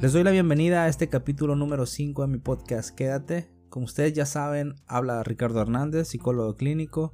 Les 0.00 0.12
doy 0.12 0.24
la 0.24 0.32
bienvenida 0.32 0.84
a 0.84 0.88
este 0.88 1.08
capítulo 1.08 1.54
número 1.56 1.86
5 1.86 2.22
de 2.22 2.28
mi 2.28 2.38
podcast 2.38 2.90
Quédate. 2.94 3.48
Como 3.68 3.86
ustedes 3.86 4.12
ya 4.12 4.26
saben, 4.26 4.74
habla 4.86 5.22
Ricardo 5.22 5.60
Hernández, 5.60 6.08
psicólogo 6.08 6.56
clínico. 6.56 7.12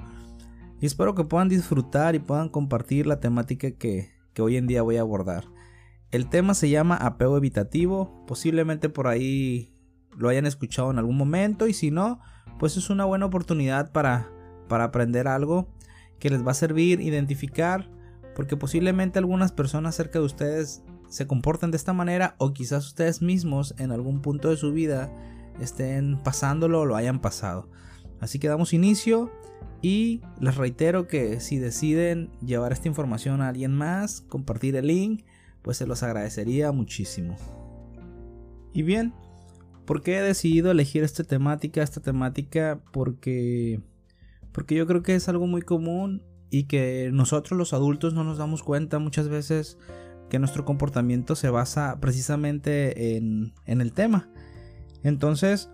Y 0.81 0.87
espero 0.87 1.15
que 1.15 1.25
puedan 1.25 1.49
disfrutar 1.49 2.15
y 2.15 2.21
puedan 2.21 2.49
compartir 2.49 3.07
la 3.07 3.21
temática 3.21 3.71
que, 3.73 4.11
que 4.33 4.43
hoy 4.43 4.57
en 4.57 4.67
día 4.67 4.83
voy 4.83 4.97
a 4.97 5.03
abordar. 5.03 5.45
El 6.11 6.29
tema 6.29 6.55
se 6.55 6.71
llama 6.71 6.97
apego 6.97 7.37
evitativo. 7.37 8.25
Posiblemente 8.27 8.89
por 8.89 9.07
ahí 9.07 9.77
lo 10.17 10.29
hayan 10.31 10.47
escuchado 10.47 10.91
en 10.91 10.99
algún 10.99 11.17
momento 11.17 11.69
y 11.69 11.75
si 11.75 11.91
no, 11.91 12.21
pues 12.59 12.77
es 12.77 12.91
una 12.91 13.05
buena 13.05 13.27
oportunidad 13.27 13.93
para, 13.93 14.33
para 14.69 14.85
aprender 14.85 15.29
algo 15.29 15.69
que 16.19 16.31
les 16.31 16.45
va 16.45 16.53
a 16.53 16.55
servir 16.55 17.01
identificar 17.01 17.91
porque 18.35 18.57
posiblemente 18.57 19.19
algunas 19.19 19.53
personas 19.53 19.95
cerca 19.95 20.19
de 20.19 20.25
ustedes 20.25 20.83
se 21.11 21.27
comporten 21.27 21.71
de 21.71 21.77
esta 21.77 21.93
manera 21.93 22.37
o 22.39 22.53
quizás 22.53 22.87
ustedes 22.87 23.21
mismos 23.21 23.75
en 23.79 23.91
algún 23.93 24.23
punto 24.23 24.49
de 24.49 24.57
su 24.57 24.73
vida 24.73 25.13
estén 25.61 26.23
pasándolo 26.23 26.81
o 26.81 26.87
lo 26.87 26.97
hayan 26.97 27.21
pasado. 27.21 27.69
Así 28.21 28.39
que 28.39 28.49
damos 28.49 28.73
inicio 28.73 29.31
y 29.83 30.23
les 30.41 30.57
reitero 30.57 31.09
que 31.09 31.41
si 31.41 31.59
deciden 31.59 32.31
llevar 32.45 32.73
esta 32.73 32.89
información 32.89 33.43
a 33.43 33.49
alguien 33.49 33.75
más, 33.75 34.21
compartir 34.23 34.77
el 34.77 34.87
link, 34.87 35.25
pues 35.63 35.77
se 35.77 35.87
los 35.87 36.03
agradecería 36.03 36.71
muchísimo. 36.71 37.37
Y 38.73 38.83
bien, 38.83 39.13
¿por 39.87 40.03
qué 40.03 40.19
he 40.19 40.23
decidido 40.23 40.71
elegir 40.71 41.03
esta 41.03 41.25
temática? 41.25 41.83
Esta 41.83 42.01
temática 42.01 42.81
porque 42.93 43.83
porque 44.53 44.75
yo 44.75 44.87
creo 44.87 45.03
que 45.03 45.15
es 45.15 45.29
algo 45.29 45.47
muy 45.47 45.63
común 45.63 46.23
y 46.51 46.65
que 46.65 47.11
nosotros 47.13 47.57
los 47.57 47.73
adultos 47.73 48.15
no 48.15 48.25
nos 48.25 48.39
damos 48.39 48.63
cuenta 48.63 48.99
muchas 48.99 49.29
veces 49.29 49.79
que 50.31 50.39
nuestro 50.39 50.65
comportamiento 50.65 51.37
se 51.37 51.51
basa 51.51 51.99
precisamente 52.01 53.17
en, 53.19 53.53
el 53.67 53.93
tema. 53.93 54.31
Entonces, 55.03 55.69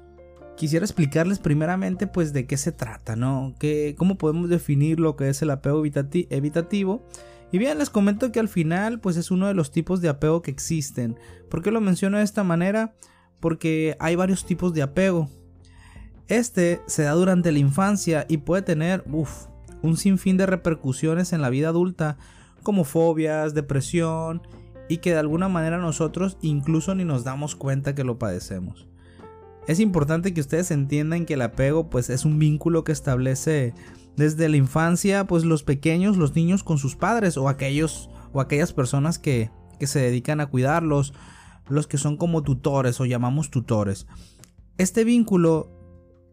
quisiera 0.57 0.85
explicarles 0.85 1.39
primeramente 1.39 2.09
pues 2.09 2.33
de 2.33 2.47
qué 2.47 2.57
se 2.57 2.73
trata, 2.73 3.15
¿no? 3.15 3.55
Que, 3.61 3.95
¿Cómo 3.97 4.19
podemos 4.19 4.49
definir 4.49 4.99
lo 4.99 5.15
que 5.15 5.29
es 5.29 5.43
el 5.43 5.51
apego 5.51 5.85
evitativo? 5.85 7.07
Y 7.53 7.59
bien, 7.59 7.79
les 7.79 7.91
comento 7.91 8.33
que 8.33 8.41
al 8.41 8.49
final 8.49 8.99
pues 8.99 9.17
es 9.17 9.31
uno 9.31 9.47
de 9.47 9.55
los 9.55 9.71
tipos 9.71 10.01
de 10.01 10.09
apego 10.09 10.43
que 10.43 10.51
existen. 10.51 11.17
¿Por 11.49 11.63
qué 11.63 11.71
lo 11.71 11.81
menciono 11.81 12.19
de 12.19 12.25
esta 12.25 12.43
manera? 12.43 12.95
Porque 13.39 13.97
hay 14.01 14.17
varios 14.17 14.45
tipos 14.45 14.75
de 14.75 14.83
apego. 14.83 15.29
Este 16.27 16.81
se 16.87 17.05
da 17.05 17.13
durante 17.13 17.53
la 17.53 17.61
infancia 17.61 18.27
y 18.29 18.39
puede 18.39 18.63
tener 18.63 19.05
un 19.83 19.97
sinfín 19.97 20.37
de 20.37 20.47
repercusiones 20.47 21.33
en 21.33 21.41
la 21.41 21.51
vida 21.51 21.69
adulta 21.69 22.19
como 22.63 22.85
fobias, 22.85 23.55
depresión 23.55 24.43
y 24.89 24.99
que 24.99 25.13
de 25.13 25.19
alguna 25.19 25.49
manera 25.49 25.79
nosotros 25.79 26.37
incluso 26.43 26.95
ni 26.95 27.05
nos 27.05 27.25
damos 27.25 27.57
cuenta 27.57 27.95
que 27.95 28.05
lo 28.05 28.19
padecemos. 28.19 28.87
Es 29.67 29.81
importante 29.81 30.33
que 30.33 30.41
ustedes 30.41 30.71
entiendan 30.71 31.27
que 31.27 31.35
el 31.35 31.43
apego 31.43 31.91
pues 31.91 32.09
es 32.09 32.25
un 32.25 32.39
vínculo 32.39 32.85
que 32.85 32.93
establece 32.93 33.75
desde 34.17 34.49
la 34.49 34.57
infancia 34.57 35.27
pues 35.27 35.45
los 35.45 35.65
pequeños, 35.65 36.17
los 36.17 36.35
niños 36.37 36.63
con 36.63 36.79
sus 36.79 36.95
padres 36.95 37.37
o 37.37 37.49
aquellos 37.49 38.09
o 38.33 38.41
aquellas 38.41 38.73
personas 38.73 39.19
que, 39.19 39.51
que 39.81 39.87
se 39.87 40.01
dedican 40.01 40.41
a 40.41 40.47
cuidarlos, 40.47 41.15
los 41.69 41.87
que 41.87 41.99
son 41.99 42.17
como 42.17 42.43
tutores 42.43 43.01
o 43.01 43.07
llamamos 43.07 43.51
tutores. 43.51 44.07
Este 44.79 45.05
vínculo 45.05 45.76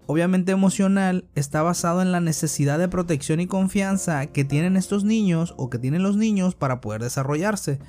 obviamente 0.06 0.52
emocional, 0.52 1.26
está 1.36 1.62
basado 1.62 2.02
en 2.02 2.12
la 2.12 2.20
necesidad 2.20 2.80
de 2.80 2.88
protección 2.88 3.40
y 3.40 3.48
confianza 3.48 4.26
que 4.28 4.44
tienen 4.44 4.78
estos 4.78 5.04
niños 5.04 5.54
o 5.58 5.70
que 5.70 5.80
tienen 5.80 6.04
los 6.04 6.18
niños 6.18 6.56
para 6.56 6.82
poder 6.82 7.02
desarrollarse, 7.02 7.80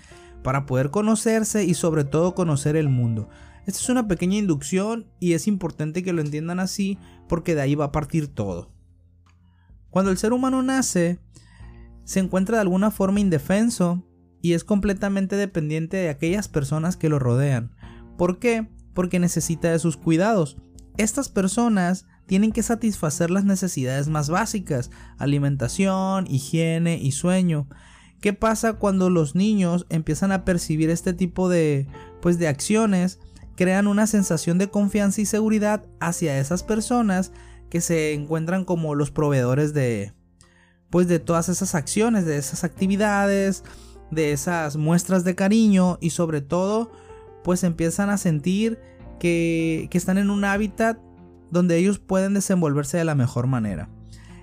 para 0.43 0.67
poder 0.67 0.91
conocerse 0.91 1.65
y 1.65 1.75
sobre 1.75 2.05
todo 2.05 2.35
conocer 2.35 2.77
el 2.77 2.89
mundo. 2.89 3.29
Esta 3.67 3.81
es 3.81 3.89
una 3.89 4.07
pequeña 4.09 4.37
inducción 4.37 5.07
y 5.21 5.33
es 5.33 5.47
importante 5.47 6.03
que 6.03 6.13
lo 6.13 6.21
entiendan 6.21 6.61
así 6.61 6.99
porque 7.29 7.55
de 7.55 7.63
ahí 7.63 7.75
va 7.75 7.87
a 7.87 7.93
partir 7.93 8.29
todo. 8.29 8.71
Cuando 9.91 10.11
el 10.11 10.19
ser 10.19 10.33
humano 10.33 10.63
nace, 10.63 11.19
se 12.05 12.21
encuentra 12.21 12.59
de 12.59 12.63
alguna 12.63 12.91
forma 12.91 13.21
indefenso 13.21 14.05
y 14.43 14.53
es 14.53 14.65
completamente 14.65 15.37
dependiente 15.37 15.97
de 15.97 16.11
aquellas 16.11 16.49
personas 16.49 16.97
que 16.97 17.09
lo 17.09 17.19
rodean. 17.19 17.75
¿Por 18.19 18.39
qué? 18.39 18.69
Porque 18.93 19.19
necesita 19.19 19.71
de 19.71 19.79
sus 19.79 19.97
cuidados 19.97 20.59
estas 20.97 21.29
personas 21.29 22.07
tienen 22.27 22.53
que 22.53 22.63
satisfacer 22.63 23.31
las 23.31 23.45
necesidades 23.45 24.09
más 24.09 24.31
básicas, 24.31 24.91
alimentación, 25.19 26.27
higiene 26.29 26.99
y 26.99 27.13
sueño. 27.13 27.69
¿Qué 28.21 28.33
pasa 28.33 28.75
cuando 28.75 29.11
los 29.11 29.35
niños 29.35 29.87
empiezan 29.91 30.33
a 30.33 30.45
percibir 30.45 30.89
este 30.91 31.13
tipo 31.13 31.49
de 31.49 31.87
pues 32.23 32.39
de 32.39 32.49
acciones? 32.49 33.19
Crean 33.57 33.87
una 33.87 34.07
sensación 34.07 34.59
de 34.59 34.71
confianza 34.71 35.21
y 35.21 35.27
seguridad 35.27 35.85
hacia 36.01 36.39
esas 36.39 36.63
personas 36.63 37.33
que 37.69 37.81
se 37.81 38.15
encuentran 38.15 38.65
como 38.65 38.95
los 38.95 39.11
proveedores 39.11 39.75
de 39.75 40.13
pues 40.91 41.09
de 41.09 41.19
todas 41.19 41.49
esas 41.49 41.75
acciones, 41.75 42.25
de 42.25 42.39
esas 42.39 42.63
actividades, 42.63 43.65
de 44.11 44.33
esas 44.33 44.77
muestras 44.77 45.25
de 45.25 45.35
cariño 45.35 45.99
y 46.01 46.11
sobre 46.11 46.41
todo 46.41 46.93
pues 47.43 47.65
empiezan 47.65 48.11
a 48.11 48.17
sentir 48.17 48.79
que, 49.25 49.89
están 49.93 50.19
en 50.19 50.29
un 50.29 50.45
hábitat 50.45 50.99
donde 51.51 51.79
ellos 51.79 51.99
pueden 51.99 52.35
desenvolverse 52.35 52.99
de 52.99 53.05
la 53.05 53.15
mejor 53.15 53.47
manera. 53.47 53.89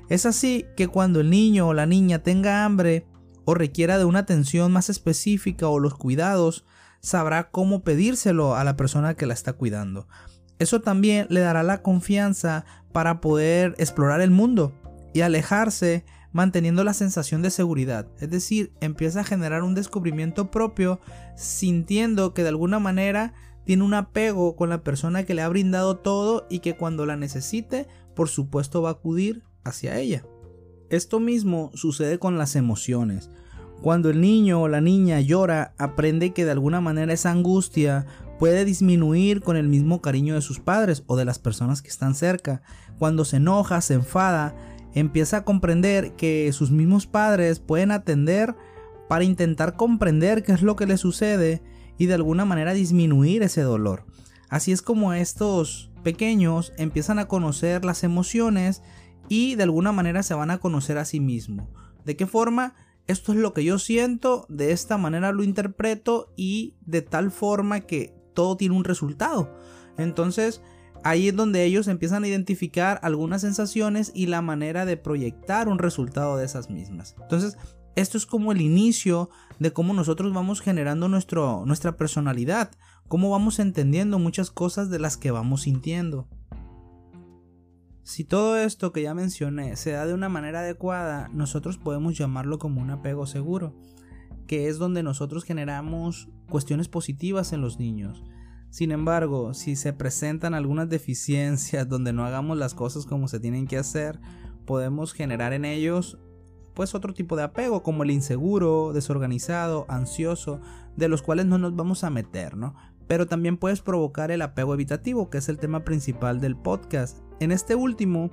Es 0.10 0.26
así 0.26 0.66
que 0.76 0.88
cuando 0.88 1.20
el 1.20 1.30
niño 1.30 1.68
o 1.68 1.76
la 1.76 1.86
niña 1.86 2.24
tenga 2.24 2.66
hambre 2.66 3.06
o 3.46 3.54
requiera 3.54 4.00
de 4.00 4.06
una 4.06 4.20
atención 4.20 4.72
más 4.72 4.90
específica 4.90 5.68
o 5.68 5.78
los 5.78 5.94
cuidados, 5.94 6.66
sabrá 7.00 7.52
cómo 7.52 7.84
pedírselo 7.84 8.56
a 8.56 8.64
la 8.64 8.76
persona 8.76 9.14
que 9.14 9.28
la 9.28 9.36
está 9.36 9.54
cuidando. 9.54 10.08
Eso 10.58 10.82
también 10.82 11.28
le 11.30 11.42
dará 11.42 11.62
la 11.62 11.84
confianza 11.84 12.66
para 12.92 13.22
poder 13.22 13.76
explorar 13.78 14.20
el 14.22 14.32
mundo 14.32 14.74
y 15.14 15.22
alejarse 15.22 16.06
manteniendo 16.34 16.84
la 16.84 16.96
sensación 16.96 17.44
de 17.44 17.52
seguridad. 17.52 18.08
Es 18.20 18.32
decir, 18.32 18.74
empieza 18.82 19.20
a 19.20 19.26
generar 19.26 19.62
un 19.62 19.76
descubrimiento 19.76 20.50
propio 20.50 21.00
sintiendo 21.36 22.34
que 22.34 22.42
de 22.42 22.50
alguna 22.50 22.80
manera 22.80 23.36
tiene 23.66 23.84
un 23.84 23.94
apego 23.94 24.56
con 24.56 24.70
la 24.70 24.84
persona 24.84 25.24
que 25.24 25.34
le 25.34 25.42
ha 25.42 25.50
brindado 25.50 25.98
todo 25.98 26.48
y 26.50 26.60
que 26.60 26.76
cuando 26.76 27.06
la 27.06 27.16
necesite, 27.16 27.88
por 28.16 28.30
supuesto 28.30 28.82
va 28.82 28.90
a 28.90 28.94
acudir 28.94 29.44
hacia 29.64 29.98
ella. 30.00 30.26
Esto 30.90 31.20
mismo 31.20 31.72
sucede 31.74 32.20
con 32.20 32.38
las 32.38 32.56
emociones. 32.56 33.30
Cuando 33.82 34.10
el 34.10 34.22
niño 34.22 34.62
o 34.62 34.68
la 34.68 34.82
niña 34.82 35.22
llora, 35.22 35.74
aprende 35.78 36.34
que 36.34 36.46
de 36.46 36.52
alguna 36.52 36.82
manera 36.82 37.14
esa 37.14 37.32
angustia 37.32 38.06
puede 38.38 38.66
disminuir 38.66 39.42
con 39.42 39.56
el 39.56 39.68
mismo 39.68 40.02
cariño 40.02 40.36
de 40.36 40.42
sus 40.42 40.60
padres 40.60 41.04
o 41.08 41.16
de 41.16 41.26
las 41.26 41.40
personas 41.40 41.82
que 41.82 41.90
están 41.90 42.14
cerca. 42.14 42.62
Cuando 43.00 43.26
se 43.26 43.38
enoja, 43.38 43.82
se 43.82 43.96
enfada, 43.96 44.56
empieza 44.94 45.38
a 45.38 45.46
comprender 45.46 46.14
que 46.16 46.52
sus 46.54 46.72
mismos 46.72 47.08
padres 47.08 47.60
pueden 47.60 47.92
atender 47.92 48.56
para 49.08 49.24
intentar 49.24 49.76
comprender 49.76 50.44
qué 50.44 50.52
es 50.52 50.62
lo 50.62 50.76
que 50.76 50.86
le 50.86 50.98
sucede 50.98 51.64
y 52.02 52.08
de 52.08 52.16
alguna 52.16 52.46
manera 52.46 52.74
disminuir 52.74 53.44
ese 53.44 53.62
dolor. 53.62 54.06
Así 54.50 54.72
es 54.72 54.82
como 54.82 55.14
estos 55.14 55.92
pequeños 56.02 56.74
empiezan 56.80 57.20
a 57.20 57.28
conocer 57.28 57.86
las 57.86 58.04
emociones 58.04 58.82
y 59.30 59.54
de 59.54 59.62
alguna 59.62 59.92
manera 59.92 60.24
se 60.24 60.34
van 60.34 60.50
a 60.50 60.58
conocer 60.58 60.98
a 60.98 61.06
sí 61.06 61.20
mismos. 61.20 61.70
¿De 62.04 62.16
qué 62.16 62.26
forma? 62.26 62.74
Esto 63.06 63.34
es 63.34 63.38
lo 63.38 63.54
que 63.54 63.64
yo 63.64 63.78
siento, 63.78 64.48
de 64.50 64.72
esta 64.72 64.98
manera 64.98 65.32
lo 65.32 65.44
interpreto 65.44 66.34
y 66.36 66.74
de 66.82 67.04
tal 67.04 67.30
forma 67.30 67.82
que 67.82 68.16
todo 68.34 68.58
tiene 68.58 68.76
un 68.76 68.84
resultado. 68.84 69.56
Entonces, 69.96 70.64
ahí 71.04 71.28
es 71.28 71.36
donde 71.36 71.66
ellos 71.66 71.88
empiezan 71.88 72.24
a 72.24 72.28
identificar 72.28 73.00
algunas 73.04 73.42
sensaciones 73.42 74.12
y 74.16 74.26
la 74.26 74.42
manera 74.42 74.88
de 74.88 74.98
proyectar 74.98 75.68
un 75.68 75.78
resultado 75.78 76.36
de 76.36 76.46
esas 76.46 76.72
mismas. 76.72 77.16
Entonces, 77.22 77.60
esto 77.96 78.18
es 78.18 78.26
como 78.26 78.52
el 78.52 78.62
inicio 78.62 79.30
de 79.60 79.74
cómo 79.74 79.94
nosotros 79.94 80.34
vamos 80.34 80.62
generando 80.62 81.08
nuestro, 81.08 81.64
nuestra 81.66 81.98
personalidad, 81.98 82.72
cómo 83.08 83.30
vamos 83.30 83.60
entendiendo 83.60 84.20
muchas 84.20 84.52
cosas 84.52 84.90
de 84.90 85.00
las 85.00 85.18
que 85.18 85.32
vamos 85.32 85.64
sintiendo. 85.64 86.28
Si 88.04 88.24
todo 88.24 88.58
esto 88.58 88.92
que 88.92 89.04
ya 89.04 89.14
mencioné 89.14 89.76
se 89.76 89.92
da 89.92 90.06
de 90.06 90.14
una 90.14 90.30
manera 90.30 90.62
adecuada, 90.62 91.30
nosotros 91.34 91.78
podemos 91.78 92.18
llamarlo 92.18 92.60
como 92.60 92.82
un 92.82 92.90
apego 92.90 93.26
seguro, 93.28 93.76
que 94.48 94.68
es 94.68 94.78
donde 94.78 95.04
nosotros 95.04 95.44
generamos 95.44 96.30
cuestiones 96.50 96.88
positivas 96.88 97.54
en 97.54 97.62
los 97.62 97.80
niños. 97.80 98.24
Sin 98.70 98.92
embargo, 98.92 99.54
si 99.54 99.76
se 99.76 99.94
presentan 99.94 100.54
algunas 100.54 100.90
deficiencias 100.90 101.88
donde 101.88 102.14
no 102.14 102.26
hagamos 102.26 102.58
las 102.58 102.74
cosas 102.74 103.06
como 103.06 103.28
se 103.28 103.40
tienen 103.40 103.68
que 103.68 103.78
hacer, 103.78 104.20
podemos 104.66 105.14
generar 105.14 105.54
en 105.54 105.66
ellos 105.66 106.18
pues 106.82 106.96
otro 106.96 107.14
tipo 107.14 107.36
de 107.36 107.44
apego 107.44 107.84
como 107.84 108.02
el 108.02 108.10
inseguro, 108.10 108.92
desorganizado, 108.92 109.86
ansioso, 109.88 110.62
de 110.96 111.10
los 111.10 111.22
cuales 111.22 111.46
no 111.46 111.60
nos 111.60 111.76
vamos 111.76 112.04
a 112.04 112.10
meter, 112.10 112.58
¿no? 112.58 112.74
Pero 113.06 113.28
también 113.28 113.58
puedes 113.58 113.82
provocar 113.82 114.32
el 114.32 114.42
apego 114.42 114.74
evitativo, 114.74 115.30
que 115.30 115.38
es 115.38 115.48
el 115.48 115.60
tema 115.60 115.84
principal 115.84 116.42
del 116.42 116.56
podcast. 116.56 117.20
En 117.40 117.52
este 117.52 117.76
último, 117.76 118.32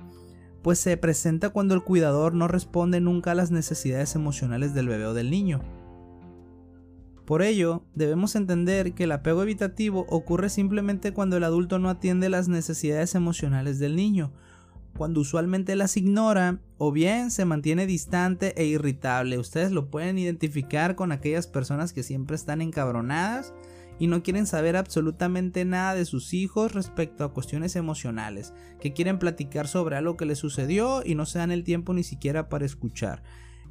pues 0.63 0.79
se 0.79 0.97
presenta 0.97 1.51
cuando 1.51 1.75
el 1.75 1.83
cuidador 1.83 2.33
no 2.33 2.47
responde 2.47 2.99
nunca 3.01 3.33
a 3.33 3.35
las 3.35 3.51
necesidades 3.51 4.15
emocionales 4.15 4.73
del 4.73 4.87
bebé 4.87 5.05
o 5.05 5.13
del 5.13 5.29
niño. 5.29 5.61
Por 7.27 7.43
ello, 7.43 7.83
debemos 7.93 8.35
entender 8.35 8.95
que 8.95 9.03
el 9.03 9.11
apego 9.11 9.43
evitativo 9.43 10.07
ocurre 10.09 10.49
simplemente 10.49 11.13
cuando 11.13 11.37
el 11.37 11.43
adulto 11.43 11.77
no 11.77 11.91
atiende 11.91 12.29
las 12.29 12.47
necesidades 12.47 13.13
emocionales 13.13 13.77
del 13.77 13.95
niño, 13.95 14.33
cuando 14.97 15.21
usualmente 15.21 15.75
las 15.75 15.97
ignora 15.97 16.59
o 16.77 16.91
bien 16.91 17.31
se 17.31 17.45
mantiene 17.45 17.85
distante 17.85 18.53
e 18.61 18.65
irritable. 18.65 19.37
Ustedes 19.37 19.71
lo 19.71 19.89
pueden 19.89 20.17
identificar 20.17 20.95
con 20.95 21.11
aquellas 21.11 21.47
personas 21.47 21.93
que 21.93 22.03
siempre 22.03 22.35
están 22.35 22.61
encabronadas 22.61 23.53
y 23.99 24.07
no 24.07 24.23
quieren 24.23 24.45
saber 24.45 24.77
absolutamente 24.77 25.65
nada 25.65 25.93
de 25.93 26.05
sus 26.05 26.33
hijos 26.33 26.73
respecto 26.73 27.23
a 27.23 27.33
cuestiones 27.33 27.75
emocionales, 27.75 28.53
que 28.79 28.93
quieren 28.93 29.19
platicar 29.19 29.67
sobre 29.67 29.97
algo 29.97 30.15
que 30.17 30.25
les 30.25 30.39
sucedió 30.39 31.01
y 31.05 31.15
no 31.15 31.25
se 31.25 31.39
dan 31.39 31.51
el 31.51 31.63
tiempo 31.63 31.93
ni 31.93 32.03
siquiera 32.03 32.47
para 32.47 32.65
escuchar. 32.65 33.23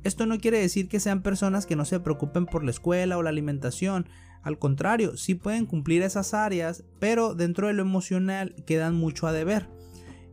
Esto 0.05 0.27
no 0.27 0.39
quiere 0.39 0.61
decir 0.61 0.89
que 0.89 1.01
sean 1.01 1.23
personas 1.23 1.67
que 1.67 1.77
no 1.77 1.85
se 1.85 1.99
preocupen 1.99 2.47
por 2.47 2.63
la 2.63 2.71
escuela 2.71 3.19
o 3.19 3.23
la 3.23 3.31
alimentación, 3.31 4.07
al 4.43 4.59
contrario, 4.59 5.17
sí 5.17 5.35
pueden 5.35 5.67
cumplir 5.67 6.03
esas 6.03 6.33
áreas, 6.33 6.85
pero 7.01 7.35
dentro 7.35 7.67
de 7.67 7.73
lo 7.73 7.83
emocional 7.83 8.55
quedan 8.67 8.95
mucho 8.95 9.27
a 9.27 9.33
deber. 9.33 9.69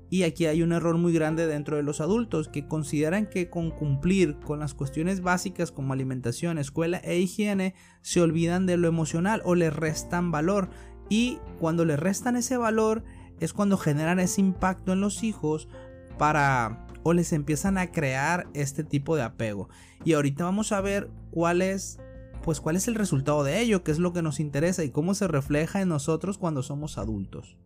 Y 0.09 0.23
aquí 0.23 0.45
hay 0.45 0.61
un 0.61 0.71
error 0.71 0.97
muy 0.97 1.13
grande 1.13 1.47
dentro 1.47 1.77
de 1.77 1.83
los 1.83 1.99
adultos 1.99 2.47
que 2.47 2.67
consideran 2.67 3.27
que 3.27 3.49
con 3.49 3.71
cumplir 3.71 4.37
con 4.39 4.59
las 4.59 4.73
cuestiones 4.73 5.21
básicas 5.21 5.71
como 5.71 5.93
alimentación, 5.93 6.57
escuela 6.57 6.97
e 6.97 7.17
higiene 7.17 7.73
se 8.01 8.21
olvidan 8.21 8.65
de 8.65 8.77
lo 8.77 8.87
emocional 8.87 9.41
o 9.45 9.55
le 9.55 9.69
restan 9.69 10.31
valor. 10.31 10.69
Y 11.09 11.39
cuando 11.59 11.85
le 11.85 11.97
restan 11.97 12.35
ese 12.35 12.57
valor 12.57 13.03
es 13.39 13.53
cuando 13.53 13.77
generan 13.77 14.19
ese 14.19 14.41
impacto 14.41 14.93
en 14.93 15.01
los 15.01 15.23
hijos 15.23 15.67
para 16.17 16.87
o 17.03 17.13
les 17.13 17.33
empiezan 17.33 17.77
a 17.77 17.91
crear 17.91 18.47
este 18.53 18.83
tipo 18.83 19.15
de 19.15 19.23
apego. 19.23 19.69
Y 20.03 20.13
ahorita 20.13 20.43
vamos 20.43 20.71
a 20.71 20.81
ver 20.81 21.09
cuál 21.31 21.61
es 21.61 21.99
pues 22.43 22.61
cuál 22.61 22.75
es 22.75 22.87
el 22.87 22.93
resultado 22.93 23.43
de 23.43 23.59
ello, 23.59 23.83
qué 23.83 23.91
es 23.91 23.97
lo 23.97 24.13
que 24.13 24.21
nos 24.21 24.39
interesa 24.39 24.83
y 24.83 24.91
cómo 24.91 25.15
se 25.15 25.27
refleja 25.27 25.81
en 25.81 25.89
nosotros 25.89 26.37
cuando 26.37 26.61
somos 26.61 26.99
adultos. 26.99 27.57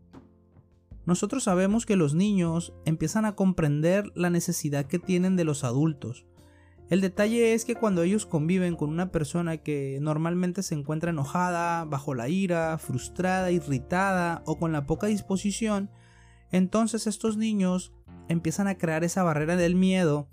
Nosotros 1.10 1.46
sabemos 1.46 1.88
que 1.88 1.96
los 1.96 2.14
niños 2.14 2.72
empiezan 2.86 3.26
a 3.26 3.34
comprender 3.34 4.12
la 4.14 4.30
necesidad 4.30 4.86
que 4.86 5.00
tienen 5.00 5.38
de 5.38 5.44
los 5.44 5.64
adultos. 5.64 6.28
El 6.92 7.02
detalle 7.02 7.56
es 7.56 7.66
que 7.66 7.74
cuando 7.74 8.04
ellos 8.04 8.28
conviven 8.28 8.76
con 8.76 8.92
una 8.92 9.12
persona 9.12 9.58
que 9.58 9.98
normalmente 10.02 10.62
se 10.62 10.76
encuentra 10.76 11.10
enojada, 11.10 11.84
bajo 11.86 12.14
la 12.14 12.30
ira, 12.30 12.78
frustrada, 12.78 13.50
irritada 13.50 14.44
o 14.46 14.60
con 14.60 14.72
la 14.72 14.86
poca 14.86 15.08
disposición, 15.08 15.90
entonces 16.52 17.08
estos 17.08 17.38
niños 17.38 17.92
empiezan 18.28 18.68
a 18.68 18.78
crear 18.78 19.04
esa 19.04 19.24
barrera 19.24 19.56
del 19.56 19.74
miedo 19.74 20.30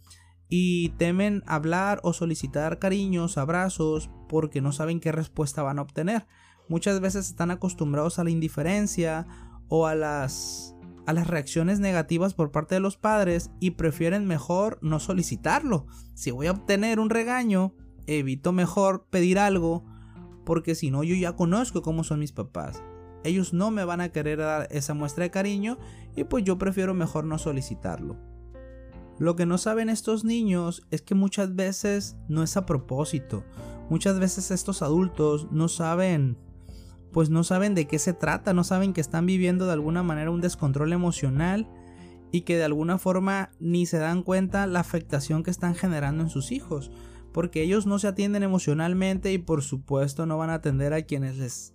y 0.51 0.91
temen 0.99 1.43
hablar 1.47 2.01
o 2.03 2.13
solicitar 2.13 2.79
cariños, 2.79 3.39
abrazos, 3.39 4.11
porque 4.29 4.61
no 4.61 4.73
saben 4.73 5.01
qué 5.01 5.11
respuesta 5.11 5.63
van 5.63 5.79
a 5.79 5.83
obtener. 5.83 6.27
Muchas 6.69 7.01
veces 7.01 7.29
están 7.29 7.51
acostumbrados 7.51 8.19
a 8.19 8.25
la 8.25 8.31
indiferencia 8.31 9.27
o 9.69 9.87
a 9.87 9.95
las 9.95 10.77
a 11.07 11.13
las 11.13 11.29
reacciones 11.29 11.79
negativas 11.79 12.35
por 12.35 12.51
parte 12.51 12.75
de 12.75 12.81
los 12.81 12.97
padres 12.97 13.51
y 13.61 13.73
prefieren 13.73 14.27
mejor 14.27 14.79
no 14.83 14.99
solicitarlo. 14.99 15.87
Si 16.15 16.33
voy 16.33 16.49
a 16.49 16.51
obtener 16.51 16.99
un 16.99 17.11
regaño, 17.11 17.75
evito 18.09 18.53
mejor 18.53 19.07
pedir 19.09 19.39
algo 19.39 19.85
porque 20.45 20.75
si 20.75 20.91
no 20.91 21.05
yo 21.05 21.15
ya 21.15 21.37
conozco 21.37 21.83
cómo 21.83 22.03
son 22.03 22.19
mis 22.19 22.33
papás. 22.33 22.83
Ellos 23.23 23.53
no 23.53 23.71
me 23.71 23.85
van 23.85 24.01
a 24.01 24.11
querer 24.11 24.39
dar 24.39 24.69
esa 24.71 24.95
muestra 24.95 25.25
de 25.25 25.31
cariño 25.31 25.79
y 26.17 26.25
pues 26.25 26.45
yo 26.45 26.59
prefiero 26.59 26.93
mejor 26.93 27.25
no 27.25 27.39
solicitarlo. 27.39 28.17
Lo 29.19 29.35
que 29.35 29.47
no 29.47 29.59
saben 29.59 29.89
estos 29.89 30.25
niños 30.25 30.87
es 30.91 31.03
que 31.03 31.15
muchas 31.15 31.55
veces 31.55 32.17
no 32.29 32.43
es 32.43 32.57
a 32.57 32.67
propósito. 32.67 33.45
Muchas 33.89 34.19
veces 34.19 34.51
estos 34.51 34.83
adultos 34.83 35.49
no 35.51 35.69
saben 35.69 36.37
pues 37.17 37.31
no 37.31 37.45
saben 37.45 37.75
de 37.75 37.87
qué 37.87 37.99
se 37.99 38.13
trata, 38.13 38.53
no 38.53 38.63
saben 38.63 38.93
que 38.93 39.01
están 39.01 39.25
viviendo 39.25 39.65
de 39.65 39.73
alguna 39.73 40.03
manera 40.03 40.31
un 40.31 40.43
descontrol 40.43 40.93
emocional 40.93 41.67
y 42.31 42.43
que 42.43 42.59
de 42.59 42.65
alguna 42.65 42.99
forma 42.99 43.53
ni 43.59 43.87
se 43.87 43.97
dan 43.97 44.23
cuenta 44.23 44.67
la 44.67 44.81
afectación 44.81 45.43
que 45.43 45.51
están 45.51 45.75
generando 45.75 46.23
en 46.23 46.29
sus 46.29 46.53
hijos, 46.53 46.91
porque 47.33 47.63
ellos 47.63 47.87
no 47.87 47.99
se 47.99 48.09
atienden 48.09 48.43
emocionalmente 48.43 49.33
y 49.33 49.39
por 49.39 49.63
supuesto 49.63 50.27
no 50.27 50.37
van 50.37 50.51
a 50.51 50.57
atender 50.57 50.93
a 50.93 51.07
quienes 51.07 51.39
les, 51.39 51.73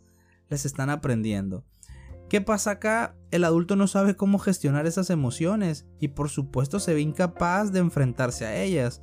les 0.48 0.68
están 0.68 0.92
aprendiendo. 0.92 1.66
¿Qué 2.30 2.42
pasa 2.42 2.70
acá? 2.70 3.16
El 3.32 3.44
adulto 3.44 3.76
no 3.76 3.88
sabe 3.88 4.16
cómo 4.16 4.38
gestionar 4.38 4.86
esas 4.86 5.10
emociones 5.10 5.88
y 6.00 6.10
por 6.10 6.30
supuesto 6.30 6.80
se 6.80 6.94
ve 6.94 7.02
incapaz 7.02 7.72
de 7.72 7.80
enfrentarse 7.80 8.46
a 8.46 8.62
ellas. 8.62 9.02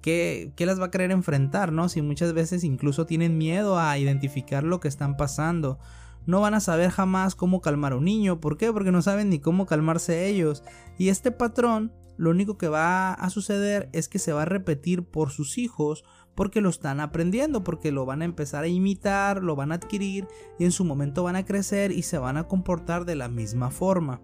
¿Qué, 0.00 0.52
las 0.58 0.80
va 0.80 0.86
a 0.86 0.90
querer 0.90 1.10
enfrentar, 1.10 1.72
no? 1.72 1.88
Si 1.88 2.02
muchas 2.02 2.32
veces 2.32 2.64
incluso 2.64 3.06
tienen 3.06 3.38
miedo 3.38 3.78
a 3.78 3.98
identificar 3.98 4.64
lo 4.64 4.80
que 4.80 4.88
están 4.88 5.16
pasando. 5.16 5.78
No 6.26 6.40
van 6.40 6.54
a 6.54 6.60
saber 6.60 6.90
jamás 6.90 7.34
cómo 7.34 7.60
calmar 7.60 7.92
a 7.92 7.96
un 7.96 8.04
niño. 8.04 8.40
¿Por 8.40 8.58
qué? 8.58 8.72
Porque 8.72 8.92
no 8.92 9.02
saben 9.02 9.30
ni 9.30 9.38
cómo 9.38 9.66
calmarse 9.66 10.26
ellos. 10.26 10.62
Y 10.98 11.08
este 11.08 11.30
patrón, 11.30 11.92
lo 12.16 12.30
único 12.30 12.58
que 12.58 12.68
va 12.68 13.14
a 13.14 13.30
suceder 13.30 13.88
es 13.92 14.08
que 14.08 14.18
se 14.18 14.32
va 14.32 14.42
a 14.42 14.46
repetir 14.46 15.04
por 15.04 15.30
sus 15.30 15.56
hijos 15.56 16.04
porque 16.34 16.60
lo 16.60 16.68
están 16.68 17.00
aprendiendo, 17.00 17.64
porque 17.64 17.90
lo 17.90 18.06
van 18.06 18.22
a 18.22 18.24
empezar 18.24 18.62
a 18.62 18.68
imitar, 18.68 19.42
lo 19.42 19.56
van 19.56 19.72
a 19.72 19.76
adquirir 19.76 20.28
y 20.58 20.64
en 20.64 20.70
su 20.70 20.84
momento 20.84 21.24
van 21.24 21.34
a 21.34 21.44
crecer 21.44 21.90
y 21.90 22.02
se 22.02 22.18
van 22.18 22.36
a 22.36 22.44
comportar 22.44 23.04
de 23.04 23.16
la 23.16 23.28
misma 23.28 23.70
forma. 23.72 24.20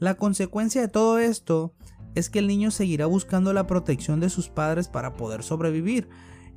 La 0.00 0.14
consecuencia 0.16 0.80
de 0.80 0.88
todo 0.88 1.18
esto 1.18 1.72
es 2.14 2.30
que 2.30 2.38
el 2.38 2.46
niño 2.46 2.70
seguirá 2.70 3.06
buscando 3.06 3.52
la 3.52 3.66
protección 3.66 4.20
de 4.20 4.30
sus 4.30 4.48
padres 4.48 4.88
para 4.88 5.14
poder 5.14 5.42
sobrevivir. 5.42 6.08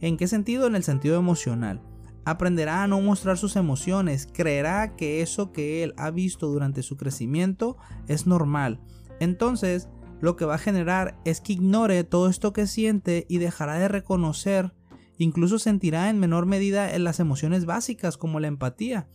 ¿En 0.01 0.17
qué 0.17 0.27
sentido? 0.27 0.67
En 0.67 0.75
el 0.75 0.83
sentido 0.83 1.17
emocional. 1.17 1.81
Aprenderá 2.25 2.83
a 2.83 2.87
no 2.87 2.99
mostrar 2.99 3.37
sus 3.37 3.55
emociones, 3.55 4.27
creerá 4.31 4.95
que 4.95 5.21
eso 5.21 5.53
que 5.53 5.83
él 5.83 5.93
ha 5.97 6.11
visto 6.11 6.47
durante 6.47 6.83
su 6.83 6.97
crecimiento 6.97 7.77
es 8.07 8.27
normal. 8.27 8.81
Entonces, 9.19 9.87
lo 10.19 10.35
que 10.35 10.45
va 10.45 10.55
a 10.55 10.59
generar 10.59 11.17
es 11.25 11.41
que 11.41 11.53
ignore 11.53 12.03
todo 12.03 12.29
esto 12.29 12.51
que 12.51 12.67
siente 12.67 13.25
y 13.29 13.37
dejará 13.37 13.75
de 13.75 13.87
reconocer, 13.87 14.73
incluso 15.17 15.57
sentirá 15.57 16.09
en 16.09 16.19
menor 16.19 16.45
medida 16.45 16.93
en 16.93 17.03
las 17.03 17.19
emociones 17.19 17.65
básicas 17.65 18.17
como 18.17 18.39
la 18.39 18.47
empatía. 18.47 19.07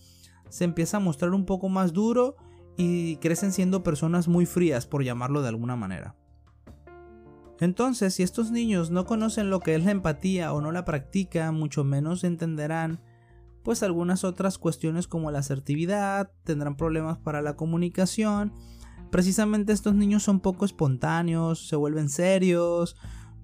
Se 0.48 0.64
empieza 0.64 0.96
a 0.96 1.00
mostrar 1.00 1.32
un 1.32 1.44
poco 1.44 1.68
más 1.68 1.92
duro 1.92 2.36
y 2.76 3.16
crecen 3.16 3.52
siendo 3.52 3.82
personas 3.82 4.26
muy 4.26 4.46
frías, 4.46 4.86
por 4.86 5.04
llamarlo 5.04 5.42
de 5.42 5.48
alguna 5.48 5.76
manera. 5.76 6.16
Entonces, 7.62 8.14
si 8.14 8.24
estos 8.24 8.50
niños 8.50 8.90
no 8.90 9.04
conocen 9.04 9.48
lo 9.48 9.60
que 9.60 9.76
es 9.76 9.84
la 9.84 9.92
empatía 9.92 10.52
o 10.52 10.60
no 10.60 10.72
la 10.72 10.84
practican, 10.84 11.54
mucho 11.54 11.84
menos 11.84 12.24
entenderán 12.24 13.00
pues 13.62 13.84
algunas 13.84 14.24
otras 14.24 14.58
cuestiones 14.58 15.06
como 15.06 15.30
la 15.30 15.38
asertividad, 15.38 16.32
tendrán 16.42 16.76
problemas 16.76 17.18
para 17.18 17.40
la 17.40 17.54
comunicación. 17.54 18.52
Precisamente 19.12 19.72
estos 19.72 19.94
niños 19.94 20.24
son 20.24 20.40
poco 20.40 20.64
espontáneos, 20.64 21.68
se 21.68 21.76
vuelven 21.76 22.08
serios, 22.08 22.96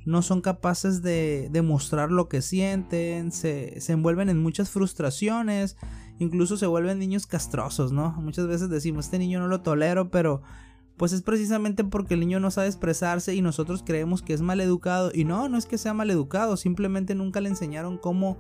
no 0.05 0.23
son 0.23 0.41
capaces 0.41 1.01
de 1.01 1.49
demostrar 1.53 2.11
lo 2.11 2.29
que 2.29 2.43
sienten, 2.43 3.31
se, 3.31 3.81
se 3.81 3.93
envuelven 3.93 4.31
en 4.31 4.43
muchas 4.43 4.69
frustraciones, 4.69 5.77
incluso 6.19 6.57
se 6.57 6.67
vuelven 6.67 6.99
niños 6.99 7.29
castrosos, 7.29 7.93
¿no? 7.93 8.11
Muchas 8.21 8.49
veces 8.49 8.69
decimos, 8.69 9.05
este 9.05 9.21
niño 9.21 9.39
no 9.39 9.47
lo 9.47 9.61
tolero, 9.61 10.11
pero 10.11 10.43
pues 10.99 11.13
es 11.13 11.23
precisamente 11.23 11.85
porque 11.85 12.15
el 12.15 12.21
niño 12.21 12.41
no 12.41 12.51
sabe 12.51 12.67
expresarse 12.67 13.35
y 13.35 13.41
nosotros 13.41 13.83
creemos 13.87 14.21
que 14.21 14.35
es 14.35 14.43
mal 14.43 14.61
educado 14.61 15.11
y 15.15 15.25
no, 15.25 15.49
no 15.49 15.57
es 15.57 15.65
que 15.65 15.79
sea 15.79 15.95
mal 15.95 16.11
educado, 16.11 16.57
simplemente 16.57 17.15
nunca 17.15 17.41
le 17.41 17.49
enseñaron 17.49 17.97
cómo 17.97 18.37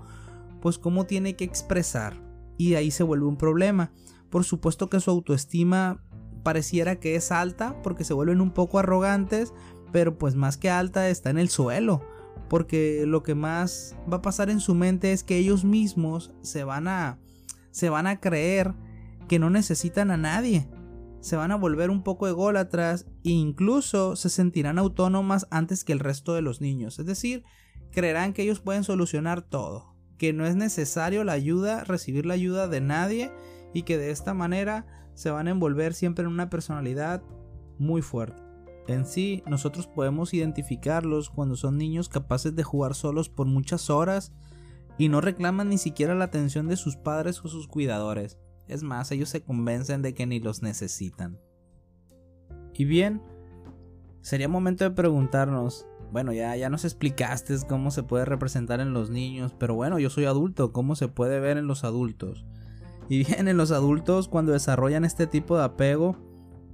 pues 0.61 0.77
cómo 0.77 1.07
tiene 1.07 1.37
que 1.37 1.45
expresar. 1.45 2.21
Y 2.57 2.71
de 2.71 2.79
ahí 2.79 2.91
se 2.91 3.05
vuelve 3.05 3.27
un 3.27 3.37
problema. 3.37 3.93
Por 4.29 4.45
supuesto 4.45 4.91
que 4.91 4.99
su 4.99 5.11
autoestima 5.11 6.03
pareciera 6.43 6.97
que 6.97 7.15
es 7.15 7.31
alta 7.31 7.81
porque 7.83 8.05
se 8.05 8.15
vuelven 8.15 8.41
un 8.41 8.51
poco 8.51 8.79
arrogantes, 8.79 9.53
pero 9.93 10.19
pues 10.19 10.35
más 10.35 10.57
que 10.57 10.71
alta 10.71 11.09
está 11.09 11.31
en 11.31 11.39
el 11.39 11.49
suelo, 11.49 12.03
porque 12.49 13.05
lo 13.07 13.23
que 13.23 13.35
más 13.35 13.97
va 14.13 14.19
a 14.19 14.23
pasar 14.23 14.51
en 14.51 14.61
su 14.61 14.75
mente 14.75 15.13
es 15.13 15.23
que 15.23 15.37
ellos 15.37 15.65
mismos 15.65 16.33
se 16.43 16.65
van 16.65 16.89
a 16.89 17.19
se 17.71 17.91
van 17.91 18.07
a 18.07 18.19
creer 18.19 18.75
que 19.29 19.39
no 19.39 19.51
necesitan 19.51 20.11
a 20.11 20.17
nadie, 20.17 20.69
se 21.21 21.37
van 21.37 21.51
a 21.51 21.57
volver 21.57 21.91
un 21.91 22.03
poco 22.03 22.29
ególatras 22.29 23.07
e 23.25 23.31
incluso 23.31 24.17
se 24.17 24.29
sentirán 24.29 24.79
autónomas 24.79 25.47
antes 25.51 25.85
que 25.85 25.93
el 25.93 25.99
resto 25.99 26.35
de 26.35 26.43
los 26.43 26.61
niños. 26.61 26.99
Es 26.99 27.07
decir, 27.07 27.45
creerán 27.91 28.33
que 28.33 28.43
ellos 28.43 28.61
pueden 28.61 28.85
solucionar 28.85 29.43
todo, 29.43 29.95
que 30.17 30.33
no 30.33 30.47
es 30.47 30.57
necesario 30.57 31.25
la 31.25 31.33
ayuda, 31.33 31.85
recibir 31.85 32.27
la 32.27 32.35
ayuda 32.35 32.69
de 32.69 32.81
nadie 32.81 33.33
y 33.75 33.83
que 33.83 33.99
de 33.99 34.11
esta 34.11 34.35
manera 34.35 34.87
se 35.15 35.31
van 35.31 35.49
a 35.49 35.51
envolver 35.51 35.95
siempre 35.95 36.25
en 36.25 36.31
una 36.31 36.51
personalidad 36.51 37.23
muy 37.79 38.03
fuerte. 38.03 38.43
En 38.87 39.05
sí, 39.05 39.43
nosotros 39.47 39.87
podemos 39.87 40.33
identificarlos 40.33 41.29
cuando 41.29 41.57
son 41.57 41.77
niños 41.77 42.09
capaces 42.09 42.57
de 42.57 42.63
jugar 42.63 42.95
solos 42.95 43.29
por 43.29 43.47
muchas 43.47 43.91
horas 43.91 44.33
y 44.97 45.09
no 45.11 45.21
reclaman 45.21 45.69
ni 45.69 45.77
siquiera 45.77 46.15
la 46.15 46.25
atención 46.25 46.69
de 46.69 46.77
sus 46.77 46.97
padres 46.97 47.45
o 47.45 47.49
sus 47.49 47.69
cuidadores. 47.69 48.39
Es 48.69 48.83
más, 48.83 49.11
ellos 49.11 49.29
se 49.29 49.43
convencen 49.43 50.03
de 50.03 50.15
que 50.15 50.27
ni 50.27 50.41
los 50.41 50.63
necesitan. 50.63 51.39
Y 52.75 52.85
bien, 52.85 53.23
sería 54.21 54.49
momento 54.49 54.85
de 54.85 54.91
preguntarnos, 54.91 55.87
bueno, 56.13 56.33
ya, 56.33 56.55
ya 56.57 56.71
nos 56.71 56.85
explicaste 56.85 57.57
cómo 57.69 57.91
se 57.91 58.03
puede 58.03 58.25
representar 58.25 58.81
en 58.81 58.93
los 58.93 59.11
niños, 59.11 59.55
pero 59.59 59.75
bueno, 59.75 59.99
yo 59.99 60.11
soy 60.11 60.27
adulto, 60.27 60.73
¿cómo 60.73 60.95
se 60.95 61.09
puede 61.09 61.41
ver 61.41 61.57
en 61.57 61.67
los 61.67 61.85
adultos? 61.85 62.47
Y 63.09 63.25
bien, 63.25 63.49
en 63.49 63.57
los 63.57 63.73
adultos 63.73 64.29
cuando 64.29 64.53
desarrollan 64.53 65.05
este 65.05 65.27
tipo 65.27 65.57
de 65.57 65.65
apego, 65.65 66.17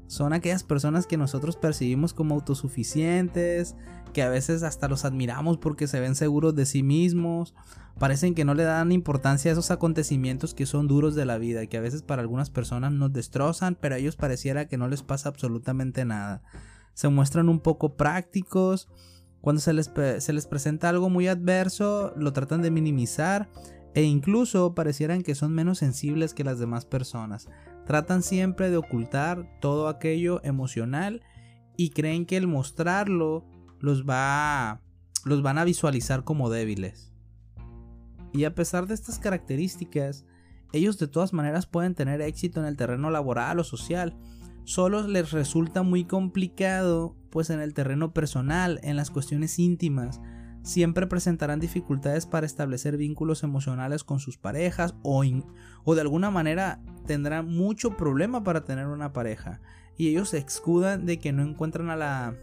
son 0.07 0.33
aquellas 0.33 0.63
personas 0.63 1.07
que 1.07 1.17
nosotros 1.17 1.57
percibimos 1.57 2.13
como 2.13 2.35
autosuficientes, 2.35 3.75
que 4.13 4.23
a 4.23 4.29
veces 4.29 4.63
hasta 4.63 4.89
los 4.89 5.05
admiramos 5.05 5.59
porque 5.59 5.87
se 5.87 6.01
ven 6.01 6.15
seguros 6.15 6.55
de 6.55 6.67
sí 6.67 6.83
mismos, 6.83 7.55
parecen 7.99 8.35
que 8.35 8.45
no 8.45 8.55
le 8.55 8.65
dan 8.65 8.93
importancia 8.93 9.51
a 9.51 9.53
esos 9.53 9.71
acontecimientos 9.71 10.55
que 10.55 10.67
son 10.67 10.89
duros 10.89 11.15
de 11.15 11.27
la 11.27 11.39
vida, 11.39 11.67
que 11.67 11.77
a 11.77 11.81
veces 11.81 12.03
para 12.03 12.23
algunas 12.23 12.51
personas 12.51 12.93
nos 12.93 13.13
destrozan, 13.13 13.77
pero 13.81 13.95
a 13.95 13.99
ellos 13.99 14.17
pareciera 14.17 14.69
que 14.69 14.79
no 14.79 14.89
les 14.89 15.03
pasa 15.03 15.29
absolutamente 15.29 16.05
nada. 16.05 16.43
Se 16.95 17.09
muestran 17.09 17.49
un 17.49 17.61
poco 17.61 17.97
prácticos, 17.97 18.89
cuando 19.41 19.61
se 19.61 19.73
les, 19.73 19.91
se 20.19 20.33
les 20.33 20.47
presenta 20.47 20.89
algo 20.89 21.11
muy 21.11 21.29
adverso, 21.29 22.15
lo 22.17 22.33
tratan 22.33 22.63
de 22.63 22.71
minimizar 22.71 23.51
e 23.95 24.03
incluso 24.03 24.75
parecieran 24.75 25.23
que 25.23 25.35
son 25.35 25.53
menos 25.53 25.79
sensibles 25.79 26.35
que 26.35 26.45
las 26.45 26.59
demás 26.59 26.85
personas. 26.85 27.49
Tratan 27.87 28.23
siempre 28.23 28.71
de 28.71 28.77
ocultar 28.77 29.59
todo 29.61 29.89
aquello 29.89 30.41
emocional 30.45 31.23
y 31.77 31.91
creen 31.91 32.27
que 32.27 32.37
el 32.37 32.47
mostrarlo 32.47 33.45
los 33.81 34.05
va 34.05 34.81
los 35.25 35.43
van 35.43 35.59
a 35.59 35.65
visualizar 35.65 36.25
como 36.25 36.51
débiles. 36.51 37.13
Y 38.33 38.45
a 38.45 38.55
pesar 38.55 38.87
de 38.87 38.95
estas 38.95 39.19
características, 39.19 40.27
ellos 40.73 40.99
de 40.99 41.09
todas 41.09 41.33
maneras 41.33 41.67
pueden 41.67 41.95
tener 41.95 42.21
éxito 42.21 42.61
en 42.61 42.67
el 42.67 42.77
terreno 42.77 43.11
laboral 43.11 43.59
o 43.61 43.65
social. 43.65 44.17
Solo 44.65 45.07
les 45.07 45.31
resulta 45.31 45.83
muy 45.83 46.05
complicado 46.05 47.17
pues 47.31 47.51
en 47.51 47.61
el 47.61 47.75
terreno 47.75 48.13
personal, 48.13 48.81
en 48.83 48.97
las 48.97 49.11
cuestiones 49.11 49.59
íntimas, 49.59 50.21
siempre 50.65 51.07
presentarán 51.07 51.61
dificultades 51.61 52.25
para 52.27 52.47
establecer 52.47 52.97
vínculos 52.97 53.43
emocionales 53.43 54.03
con 54.03 54.19
sus 54.19 54.39
parejas 54.39 54.95
o, 55.03 55.23
de 55.95 56.01
alguna 56.01 56.31
manera 56.31 56.81
tendrán 57.07 57.47
mucho 57.47 57.97
problema 57.97 58.43
para 58.43 58.65
tener 58.65 58.87
una 58.87 59.13
pareja 59.13 59.61
y 59.97 60.09
ellos 60.09 60.31
se 60.31 60.39
excudan 60.39 61.05
de 61.05 61.19
que 61.19 61.33
no 61.33 61.43
encuentran 61.43 61.91
a 61.91 61.97
la 61.97 62.35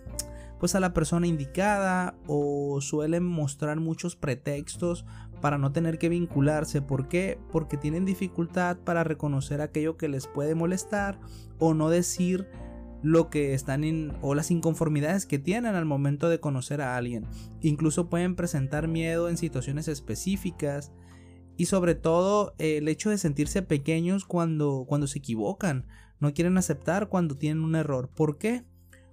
pues 0.59 0.75
a 0.75 0.79
la 0.79 0.93
persona 0.93 1.25
indicada 1.25 2.13
o 2.27 2.79
suelen 2.81 3.25
mostrar 3.25 3.79
muchos 3.79 4.15
pretextos 4.15 5.05
para 5.41 5.57
no 5.57 5.71
tener 5.71 5.97
que 5.97 6.07
vincularse. 6.07 6.83
¿Por 6.83 7.07
qué? 7.07 7.39
Porque 7.51 7.77
tienen 7.77 8.05
dificultad 8.05 8.77
para 8.77 9.03
reconocer 9.03 9.59
aquello 9.59 9.97
que 9.97 10.07
les 10.07 10.27
puede 10.27 10.53
molestar 10.53 11.19
o 11.57 11.73
no 11.73 11.89
decir 11.89 12.47
lo 13.03 13.29
que 13.29 13.53
están 13.53 13.83
en 13.83 14.13
o 14.21 14.35
las 14.35 14.51
inconformidades 14.51 15.25
que 15.25 15.39
tienen 15.39 15.75
al 15.75 15.85
momento 15.85 16.29
de 16.29 16.39
conocer 16.39 16.81
a 16.81 16.95
alguien. 16.95 17.25
Incluso 17.61 18.09
pueden 18.09 18.35
presentar 18.35 18.87
miedo 18.87 19.29
en 19.29 19.37
situaciones 19.37 19.87
específicas 19.87 20.91
y 21.57 21.65
sobre 21.65 21.95
todo 21.95 22.53
el 22.57 22.87
hecho 22.87 23.09
de 23.09 23.17
sentirse 23.17 23.61
pequeños 23.61 24.25
cuando 24.25 24.85
cuando 24.87 25.07
se 25.07 25.19
equivocan, 25.19 25.85
no 26.19 26.33
quieren 26.33 26.57
aceptar 26.57 27.09
cuando 27.09 27.35
tienen 27.35 27.63
un 27.63 27.75
error. 27.75 28.09
¿Por 28.09 28.37
qué? 28.37 28.63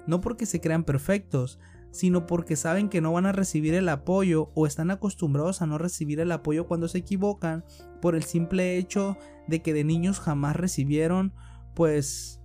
No 0.07 0.21
porque 0.21 0.47
se 0.47 0.61
crean 0.61 0.85
perfectos, 0.85 1.59
sino 1.91 2.27
porque 2.27 2.57
saben 2.57 2.89
que 2.89 3.01
no 3.01 3.13
van 3.13 3.27
a 3.27 3.33
recibir 3.33 3.75
el 3.75 3.89
apoyo 3.89 4.51
o 4.55 4.67
están 4.67 4.91
acostumbrados 4.91 5.63
a 5.63 5.67
no 5.67 5.79
recibir 5.79 6.21
el 6.21 6.33
apoyo 6.33 6.67
cuando 6.67 6.89
se 6.89 6.99
equivocan 6.99 7.65
por 8.01 8.15
el 8.15 8.23
simple 8.23 8.77
hecho 8.77 9.17
de 9.47 9.63
que 9.63 9.73
de 9.73 9.85
niños 9.85 10.21
jamás 10.21 10.57
recibieron 10.57 11.33
pues 11.75 12.38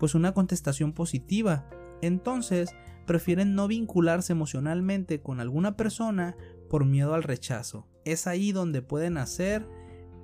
pues 0.00 0.16
una 0.16 0.32
contestación 0.32 0.92
positiva. 0.92 1.68
Entonces, 2.02 2.74
prefieren 3.06 3.54
no 3.54 3.68
vincularse 3.68 4.32
emocionalmente 4.32 5.20
con 5.20 5.38
alguna 5.38 5.76
persona 5.76 6.36
por 6.68 6.84
miedo 6.84 7.14
al 7.14 7.22
rechazo. 7.22 7.86
Es 8.04 8.26
ahí 8.26 8.50
donde 8.50 8.82
pueden 8.82 9.18
hacer 9.18 9.68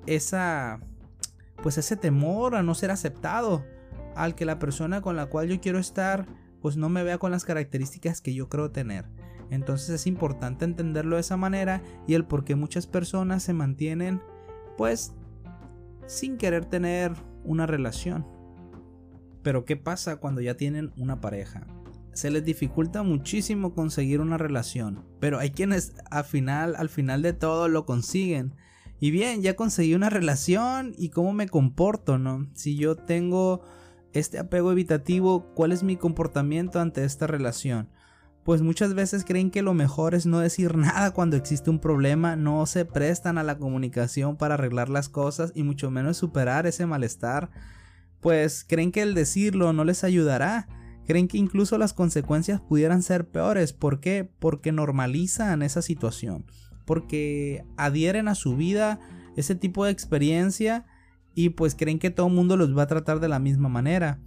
esa 0.06 0.80
pues 1.62 1.78
ese 1.78 1.96
temor 1.96 2.54
a 2.54 2.62
no 2.62 2.74
ser 2.74 2.90
aceptado, 2.90 3.64
al 4.14 4.34
que 4.34 4.44
la 4.44 4.58
persona 4.58 5.00
con 5.00 5.16
la 5.16 5.26
cual 5.26 5.48
yo 5.48 5.60
quiero 5.60 5.78
estar 5.78 6.26
pues 6.60 6.76
no 6.76 6.88
me 6.88 7.02
vea 7.02 7.18
con 7.18 7.30
las 7.30 7.44
características 7.44 8.20
que 8.20 8.34
yo 8.34 8.48
creo 8.48 8.70
tener. 8.70 9.04
Entonces 9.50 9.90
es 9.90 10.06
importante 10.06 10.64
entenderlo 10.64 11.16
de 11.16 11.20
esa 11.20 11.36
manera 11.36 11.82
y 12.06 12.14
el 12.14 12.24
por 12.24 12.44
qué 12.44 12.54
muchas 12.56 12.86
personas 12.86 13.42
se 13.42 13.52
mantienen 13.52 14.22
pues 14.76 15.12
sin 16.06 16.38
querer 16.38 16.64
tener 16.64 17.12
una 17.44 17.66
relación. 17.66 18.35
Pero 19.46 19.64
¿qué 19.64 19.76
pasa 19.76 20.16
cuando 20.16 20.40
ya 20.40 20.56
tienen 20.56 20.92
una 20.96 21.20
pareja? 21.20 21.68
Se 22.14 22.30
les 22.30 22.44
dificulta 22.44 23.04
muchísimo 23.04 23.76
conseguir 23.76 24.20
una 24.20 24.38
relación, 24.38 25.04
pero 25.20 25.38
hay 25.38 25.52
quienes 25.52 25.94
al 26.10 26.24
final, 26.24 26.74
al 26.74 26.88
final 26.88 27.22
de 27.22 27.32
todo 27.32 27.68
lo 27.68 27.86
consiguen. 27.86 28.56
Y 28.98 29.12
bien, 29.12 29.42
ya 29.42 29.54
conseguí 29.54 29.94
una 29.94 30.10
relación 30.10 30.94
y 30.98 31.10
cómo 31.10 31.32
me 31.32 31.48
comporto, 31.48 32.18
¿no? 32.18 32.48
Si 32.54 32.76
yo 32.76 32.96
tengo 32.96 33.62
este 34.12 34.40
apego 34.40 34.72
evitativo, 34.72 35.54
¿cuál 35.54 35.70
es 35.70 35.84
mi 35.84 35.96
comportamiento 35.96 36.80
ante 36.80 37.04
esta 37.04 37.28
relación? 37.28 37.88
Pues 38.42 38.62
muchas 38.62 38.94
veces 38.94 39.24
creen 39.24 39.52
que 39.52 39.62
lo 39.62 39.74
mejor 39.74 40.16
es 40.16 40.26
no 40.26 40.40
decir 40.40 40.76
nada 40.76 41.12
cuando 41.12 41.36
existe 41.36 41.70
un 41.70 41.78
problema, 41.78 42.34
no 42.34 42.66
se 42.66 42.84
prestan 42.84 43.38
a 43.38 43.44
la 43.44 43.58
comunicación 43.58 44.36
para 44.38 44.54
arreglar 44.54 44.88
las 44.88 45.08
cosas 45.08 45.52
y 45.54 45.62
mucho 45.62 45.92
menos 45.92 46.16
superar 46.16 46.66
ese 46.66 46.84
malestar 46.84 47.52
pues 48.26 48.64
creen 48.68 48.90
que 48.90 49.02
el 49.02 49.14
decirlo 49.14 49.72
no 49.72 49.84
les 49.84 50.02
ayudará. 50.02 50.66
Creen 51.06 51.28
que 51.28 51.38
incluso 51.38 51.78
las 51.78 51.92
consecuencias 51.92 52.60
pudieran 52.60 53.04
ser 53.04 53.28
peores. 53.28 53.72
¿Por 53.72 54.00
qué? 54.00 54.28
Porque 54.40 54.72
normalizan 54.72 55.62
esa 55.62 55.80
situación. 55.80 56.44
Porque 56.84 57.64
adhieren 57.76 58.26
a 58.26 58.34
su 58.34 58.56
vida 58.56 58.98
ese 59.36 59.54
tipo 59.54 59.84
de 59.84 59.92
experiencia 59.92 60.86
y 61.36 61.50
pues 61.50 61.76
creen 61.76 62.00
que 62.00 62.10
todo 62.10 62.26
el 62.26 62.32
mundo 62.32 62.56
los 62.56 62.76
va 62.76 62.82
a 62.82 62.88
tratar 62.88 63.20
de 63.20 63.28
la 63.28 63.38
misma 63.38 63.68
manera. 63.68 64.18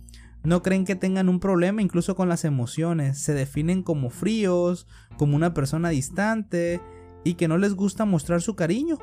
No 0.45 0.63
creen 0.63 0.85
que 0.85 0.95
tengan 0.95 1.27
un 1.27 1.41
problema 1.41 1.81
incluso 1.81 2.15
con 2.15 2.29
las 2.29 2.45
emociones. 2.45 3.19
Se 3.19 3.33
definen 3.33 3.83
como 3.83 4.09
fríos, 4.09 4.87
como 5.17 5.35
una 5.35 5.53
persona 5.53 5.89
distante 5.89 6.79
y 7.25 7.33
que 7.33 7.49
no 7.49 7.57
les 7.57 7.73
gusta 7.73 8.05
mostrar 8.05 8.41
su 8.41 8.55
cariño. 8.55 8.97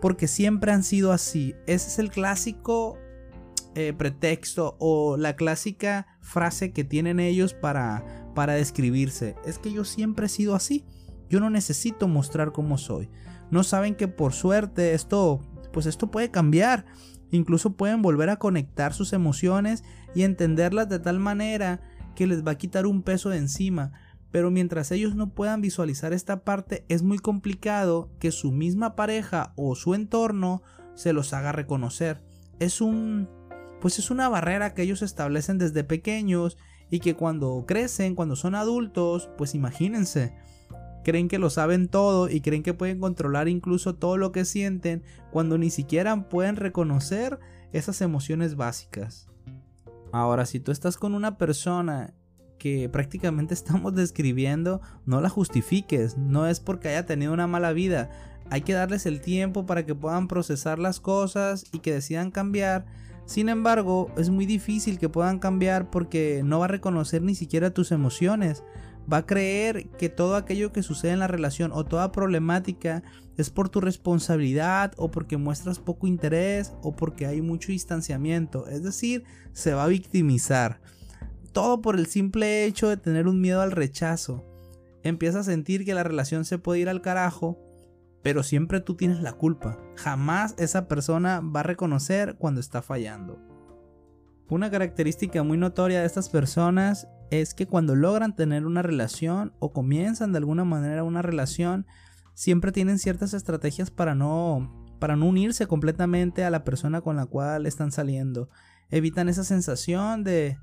Porque 0.00 0.28
siempre 0.28 0.70
han 0.70 0.84
sido 0.84 1.10
así. 1.10 1.56
Ese 1.66 1.88
es 1.88 1.98
el 1.98 2.12
clásico 2.12 3.00
eh, 3.74 3.92
pretexto 3.92 4.76
o 4.78 5.16
la 5.16 5.36
clásica 5.36 6.06
frase 6.20 6.72
que 6.72 6.84
tienen 6.84 7.20
ellos 7.20 7.54
para, 7.54 8.04
para 8.34 8.54
describirse. 8.54 9.36
Es 9.44 9.58
que 9.58 9.72
yo 9.72 9.84
siempre 9.84 10.26
he 10.26 10.28
sido 10.28 10.54
así. 10.54 10.84
Yo 11.28 11.40
no 11.40 11.50
necesito 11.50 12.08
mostrar 12.08 12.52
cómo 12.52 12.78
soy. 12.78 13.10
No 13.50 13.62
saben 13.62 13.94
que 13.94 14.08
por 14.08 14.32
suerte 14.32 14.94
esto, 14.94 15.40
pues 15.72 15.86
esto 15.86 16.10
puede 16.10 16.30
cambiar. 16.30 16.86
Incluso 17.30 17.76
pueden 17.76 18.02
volver 18.02 18.30
a 18.30 18.38
conectar 18.38 18.94
sus 18.94 19.12
emociones 19.12 19.84
y 20.14 20.22
entenderlas 20.22 20.88
de 20.88 20.98
tal 20.98 21.18
manera 21.18 21.80
que 22.16 22.26
les 22.26 22.44
va 22.44 22.52
a 22.52 22.58
quitar 22.58 22.86
un 22.86 23.02
peso 23.02 23.30
de 23.30 23.38
encima. 23.38 23.92
Pero 24.30 24.50
mientras 24.50 24.90
ellos 24.92 25.14
no 25.14 25.34
puedan 25.34 25.60
visualizar 25.60 26.12
esta 26.12 26.44
parte, 26.44 26.84
es 26.88 27.02
muy 27.02 27.18
complicado 27.18 28.10
que 28.18 28.30
su 28.30 28.52
misma 28.52 28.96
pareja 28.96 29.52
o 29.56 29.74
su 29.74 29.94
entorno 29.94 30.62
se 30.94 31.12
los 31.12 31.32
haga 31.32 31.52
reconocer. 31.52 32.22
Es 32.58 32.80
un 32.80 33.28
pues 33.80 33.98
es 33.98 34.10
una 34.10 34.28
barrera 34.28 34.74
que 34.74 34.82
ellos 34.82 35.02
establecen 35.02 35.58
desde 35.58 35.84
pequeños 35.84 36.56
y 36.90 37.00
que 37.00 37.14
cuando 37.14 37.64
crecen, 37.66 38.14
cuando 38.14 38.36
son 38.36 38.54
adultos, 38.54 39.28
pues 39.36 39.54
imagínense, 39.54 40.32
creen 41.04 41.28
que 41.28 41.38
lo 41.38 41.50
saben 41.50 41.88
todo 41.88 42.28
y 42.28 42.40
creen 42.40 42.62
que 42.62 42.74
pueden 42.74 43.00
controlar 43.00 43.48
incluso 43.48 43.94
todo 43.94 44.16
lo 44.16 44.32
que 44.32 44.44
sienten 44.44 45.02
cuando 45.30 45.58
ni 45.58 45.70
siquiera 45.70 46.28
pueden 46.28 46.56
reconocer 46.56 47.38
esas 47.72 48.00
emociones 48.00 48.56
básicas. 48.56 49.28
Ahora, 50.12 50.46
si 50.46 50.60
tú 50.60 50.72
estás 50.72 50.96
con 50.96 51.14
una 51.14 51.36
persona 51.36 52.14
que 52.58 52.88
prácticamente 52.88 53.54
estamos 53.54 53.94
describiendo, 53.94 54.80
no 55.06 55.20
la 55.20 55.28
justifiques, 55.28 56.16
no 56.16 56.46
es 56.46 56.60
porque 56.60 56.88
haya 56.88 57.06
tenido 57.06 57.32
una 57.32 57.46
mala 57.46 57.72
vida, 57.72 58.10
hay 58.50 58.62
que 58.62 58.72
darles 58.72 59.04
el 59.06 59.20
tiempo 59.20 59.66
para 59.66 59.84
que 59.84 59.94
puedan 59.94 60.26
procesar 60.26 60.78
las 60.78 61.00
cosas 61.00 61.66
y 61.72 61.80
que 61.80 61.92
decidan 61.92 62.30
cambiar 62.30 62.86
sin 63.28 63.50
embargo, 63.50 64.10
es 64.16 64.30
muy 64.30 64.46
difícil 64.46 64.98
que 64.98 65.10
puedan 65.10 65.38
cambiar 65.38 65.90
porque 65.90 66.40
no 66.42 66.60
va 66.60 66.64
a 66.64 66.68
reconocer 66.68 67.20
ni 67.20 67.34
siquiera 67.34 67.74
tus 67.74 67.92
emociones. 67.92 68.64
Va 69.12 69.18
a 69.18 69.26
creer 69.26 69.90
que 69.98 70.08
todo 70.08 70.34
aquello 70.34 70.72
que 70.72 70.82
sucede 70.82 71.12
en 71.12 71.18
la 71.18 71.26
relación 71.26 71.70
o 71.74 71.84
toda 71.84 72.10
problemática 72.10 73.02
es 73.36 73.50
por 73.50 73.68
tu 73.68 73.82
responsabilidad 73.82 74.94
o 74.96 75.10
porque 75.10 75.36
muestras 75.36 75.78
poco 75.78 76.06
interés 76.06 76.72
o 76.80 76.96
porque 76.96 77.26
hay 77.26 77.42
mucho 77.42 77.70
distanciamiento. 77.70 78.66
Es 78.66 78.82
decir, 78.82 79.24
se 79.52 79.74
va 79.74 79.84
a 79.84 79.88
victimizar. 79.88 80.80
Todo 81.52 81.82
por 81.82 81.96
el 81.96 82.06
simple 82.06 82.64
hecho 82.64 82.88
de 82.88 82.96
tener 82.96 83.28
un 83.28 83.42
miedo 83.42 83.60
al 83.60 83.72
rechazo. 83.72 84.42
Empieza 85.02 85.40
a 85.40 85.44
sentir 85.44 85.84
que 85.84 85.92
la 85.92 86.02
relación 86.02 86.46
se 86.46 86.56
puede 86.56 86.80
ir 86.80 86.88
al 86.88 87.02
carajo 87.02 87.58
pero 88.28 88.42
siempre 88.42 88.82
tú 88.82 88.94
tienes 88.94 89.22
la 89.22 89.32
culpa. 89.32 89.78
Jamás 89.96 90.54
esa 90.58 90.86
persona 90.86 91.40
va 91.40 91.60
a 91.60 91.62
reconocer 91.62 92.36
cuando 92.36 92.60
está 92.60 92.82
fallando. 92.82 93.40
Una 94.50 94.70
característica 94.70 95.42
muy 95.42 95.56
notoria 95.56 96.00
de 96.00 96.06
estas 96.06 96.28
personas 96.28 97.08
es 97.30 97.54
que 97.54 97.66
cuando 97.66 97.96
logran 97.96 98.36
tener 98.36 98.66
una 98.66 98.82
relación 98.82 99.54
o 99.60 99.72
comienzan 99.72 100.32
de 100.32 100.36
alguna 100.36 100.66
manera 100.66 101.04
una 101.04 101.22
relación, 101.22 101.86
siempre 102.34 102.70
tienen 102.70 102.98
ciertas 102.98 103.32
estrategias 103.32 103.90
para 103.90 104.14
no 104.14 104.86
para 104.98 105.16
no 105.16 105.24
unirse 105.24 105.66
completamente 105.66 106.44
a 106.44 106.50
la 106.50 106.64
persona 106.64 107.00
con 107.00 107.16
la 107.16 107.24
cual 107.24 107.64
están 107.64 107.92
saliendo. 107.92 108.50
Evitan 108.90 109.30
esa 109.30 109.42
sensación 109.42 110.22
de, 110.22 110.58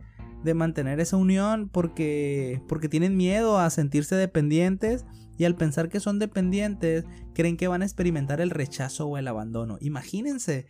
de 0.46 0.54
mantener 0.54 1.00
esa 1.00 1.18
unión 1.18 1.68
porque, 1.68 2.62
porque 2.68 2.88
tienen 2.88 3.18
miedo 3.18 3.60
a 3.60 3.70
sentirse 3.70 4.16
dependientes 4.16 5.06
y 5.38 5.44
al 5.44 5.56
pensar 5.56 5.90
que 5.90 6.00
son 6.00 6.20
dependientes 6.20 7.04
creen 7.34 7.58
que 7.58 7.68
van 7.68 7.82
a 7.82 7.86
experimentar 7.86 8.40
el 8.40 8.52
rechazo 8.52 9.08
o 9.08 9.18
el 9.18 9.28
abandono. 9.28 9.78
Imagínense 9.82 10.68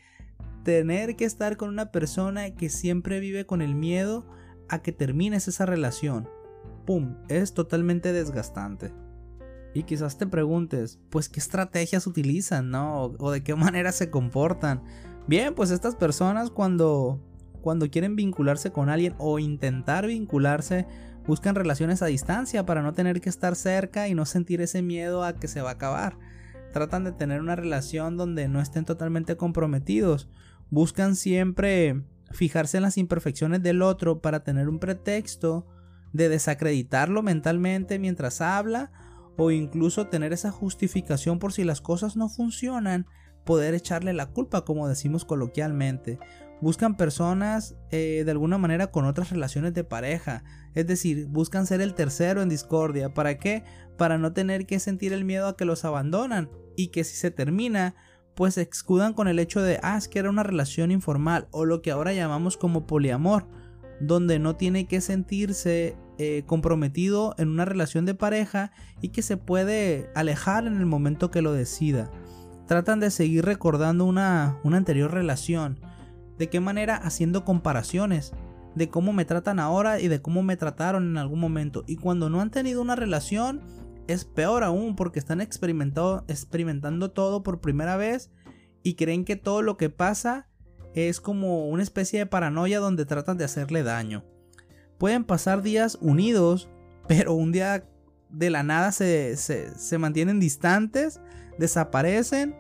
tener 0.64 1.16
que 1.16 1.26
estar 1.26 1.58
con 1.58 1.70
una 1.70 1.92
persona 1.92 2.56
que 2.56 2.70
siempre 2.70 3.20
vive 3.20 3.46
con 3.46 3.62
el 3.62 3.76
miedo 3.76 4.26
a 4.68 4.82
que 4.82 4.92
termines 4.92 5.48
esa 5.48 5.66
relación. 5.66 6.28
¡Pum! 6.86 7.18
Es 7.30 7.54
totalmente 7.54 8.14
desgastante. 8.14 8.92
Y 9.76 9.84
quizás 9.84 10.18
te 10.18 10.26
preguntes, 10.26 11.00
pues 11.10 11.30
qué 11.30 11.40
estrategias 11.40 12.08
utilizan, 12.08 12.70
¿no? 12.70 13.14
O, 13.20 13.32
de 13.32 13.44
qué 13.44 13.56
manera 13.56 13.92
se 13.92 14.10
comportan. 14.10 14.82
Bien, 15.28 15.54
pues 15.54 15.70
estas 15.70 15.96
personas 15.96 16.50
cuando 16.50 17.20
cuando 17.66 17.90
quieren 17.90 18.16
vincularse 18.16 18.72
con 18.72 18.90
alguien 18.90 19.16
o 19.18 19.40
intentar 19.40 20.06
vincularse, 20.06 20.86
buscan 21.26 21.56
relaciones 21.56 22.04
a 22.04 22.06
distancia 22.06 22.64
para 22.64 22.84
no 22.84 22.94
tener 22.94 23.22
que 23.22 23.30
estar 23.30 23.56
cerca 23.56 24.08
y 24.08 24.14
no 24.14 24.28
sentir 24.28 24.62
ese 24.62 24.84
miedo 24.84 25.24
a 25.24 25.34
que 25.34 25.48
se 25.48 25.62
va 25.62 25.70
a 25.72 25.74
acabar. 25.74 26.16
Tratan 26.74 27.06
de 27.06 27.12
tener 27.12 27.42
una 27.42 27.56
relación 27.56 28.18
donde 28.18 28.48
no 28.48 28.62
estén 28.62 28.86
totalmente 28.86 29.36
comprometidos. 29.36 30.30
Buscan 30.70 31.16
siempre 31.16 32.04
fijarse 32.30 32.78
en 32.78 32.84
las 32.84 33.00
imperfecciones 33.00 33.64
del 33.64 33.82
otro 33.82 34.22
para 34.22 34.44
tener 34.44 34.70
un 34.70 34.78
pretexto 34.78 35.66
de 36.14 36.30
desacreditarlo 36.30 37.24
mentalmente 37.24 37.98
mientras 37.98 38.42
habla 38.42 38.92
o 39.38 39.50
incluso 39.50 40.06
tener 40.06 40.34
esa 40.34 40.52
justificación 40.52 41.40
por 41.40 41.52
si 41.52 41.64
las 41.64 41.82
cosas 41.82 42.16
no 42.16 42.30
funcionan, 42.30 43.08
poder 43.44 43.74
echarle 43.74 44.14
la 44.14 44.28
culpa 44.28 44.66
como 44.66 44.88
decimos 44.88 45.26
coloquialmente. 45.26 46.20
Buscan 46.62 46.96
personas 46.96 47.76
eh, 47.92 48.24
de 48.26 48.32
alguna 48.32 48.58
manera 48.58 48.88
con 48.88 49.06
otras 49.06 49.30
relaciones 49.30 49.74
de 49.74 49.84
pareja, 49.84 50.44
es 50.74 50.88
decir, 50.88 51.28
buscan 51.28 51.66
ser 51.66 51.82
el 51.82 51.94
tercero 51.94 52.42
en 52.42 52.50
discordia. 52.50 53.14
¿Para 53.14 53.38
qué? 53.38 53.64
Para 53.98 54.18
no 54.18 54.34
tener 54.34 54.66
que 54.66 54.80
sentir 54.80 55.14
el 55.14 55.26
miedo 55.26 55.48
a 55.48 55.58
que 55.58 55.66
los 55.66 55.86
abandonan 55.86 56.50
y 56.76 56.88
que 56.88 57.04
si 57.04 57.16
se 57.16 57.32
termina, 57.32 57.96
pues 58.36 58.56
se 58.56 58.62
excudan 58.62 59.14
con 59.14 59.28
el 59.28 59.40
hecho 59.40 59.62
de, 59.62 59.80
ah, 59.82 60.00
que 60.10 60.20
era 60.20 60.30
una 60.30 60.44
relación 60.44 60.92
informal 60.92 61.48
o 61.52 61.66
lo 61.66 61.82
que 61.82 61.92
ahora 61.92 62.14
llamamos 62.14 62.58
como 62.58 62.86
poliamor, 62.86 63.48
donde 64.00 64.40
no 64.40 64.56
tiene 64.56 64.88
que 64.88 65.02
sentirse 65.02 65.98
eh, 66.18 66.44
comprometido 66.46 67.36
en 67.38 67.50
una 67.50 67.66
relación 67.66 68.06
de 68.06 68.14
pareja 68.14 68.72
y 69.02 69.10
que 69.10 69.22
se 69.22 69.38
puede 69.38 70.10
alejar 70.16 70.68
en 70.68 70.78
el 70.78 70.86
momento 70.86 71.32
que 71.32 71.42
lo 71.42 71.54
decida. 71.54 72.12
Tratan 72.68 73.00
de 73.00 73.12
seguir 73.12 73.46
recordando 73.46 74.06
una, 74.06 74.58
una 74.64 74.78
anterior 74.78 75.14
relación. 75.14 75.80
¿De 76.38 76.50
qué 76.50 76.60
manera? 76.60 76.96
Haciendo 76.96 77.46
comparaciones 77.46 78.34
de 78.76 78.90
cómo 78.90 79.14
me 79.14 79.26
tratan 79.26 79.60
ahora 79.60 80.00
y 80.00 80.08
de 80.08 80.22
cómo 80.22 80.44
me 80.44 80.58
trataron 80.58 81.08
en 81.08 81.18
algún 81.18 81.40
momento. 81.40 81.84
Y 81.88 81.96
cuando 81.96 82.30
no 82.30 82.42
han 82.42 82.52
tenido 82.52 82.82
una 82.82 82.96
relación, 82.96 83.62
es 84.08 84.26
peor 84.26 84.64
aún 84.64 84.96
porque 84.96 85.20
están 85.20 85.42
experimentando 85.42 87.12
todo 87.12 87.44
por 87.44 87.62
primera 87.62 87.98
vez 87.98 88.32
y 88.84 88.96
creen 88.96 89.26
que 89.26 89.36
todo 89.36 89.62
lo 89.62 89.78
que 89.78 89.90
pasa 89.90 90.48
es 90.94 91.22
como 91.22 91.68
una 91.68 91.84
especie 91.84 92.20
de 92.20 92.26
paranoia 92.26 92.80
donde 92.80 93.06
tratan 93.06 93.38
de 93.38 93.46
hacerle 93.46 93.84
daño 93.84 94.24
pueden 94.98 95.24
pasar 95.24 95.62
días 95.62 95.98
unidos, 96.02 96.70
pero 97.08 97.34
un 97.34 97.52
día 97.52 97.88
de 98.30 98.50
la 98.50 98.64
nada 98.64 98.92
se, 98.92 99.68
mantienen 100.00 100.40
distantes, 100.40 101.22
desaparecen. 101.58 102.56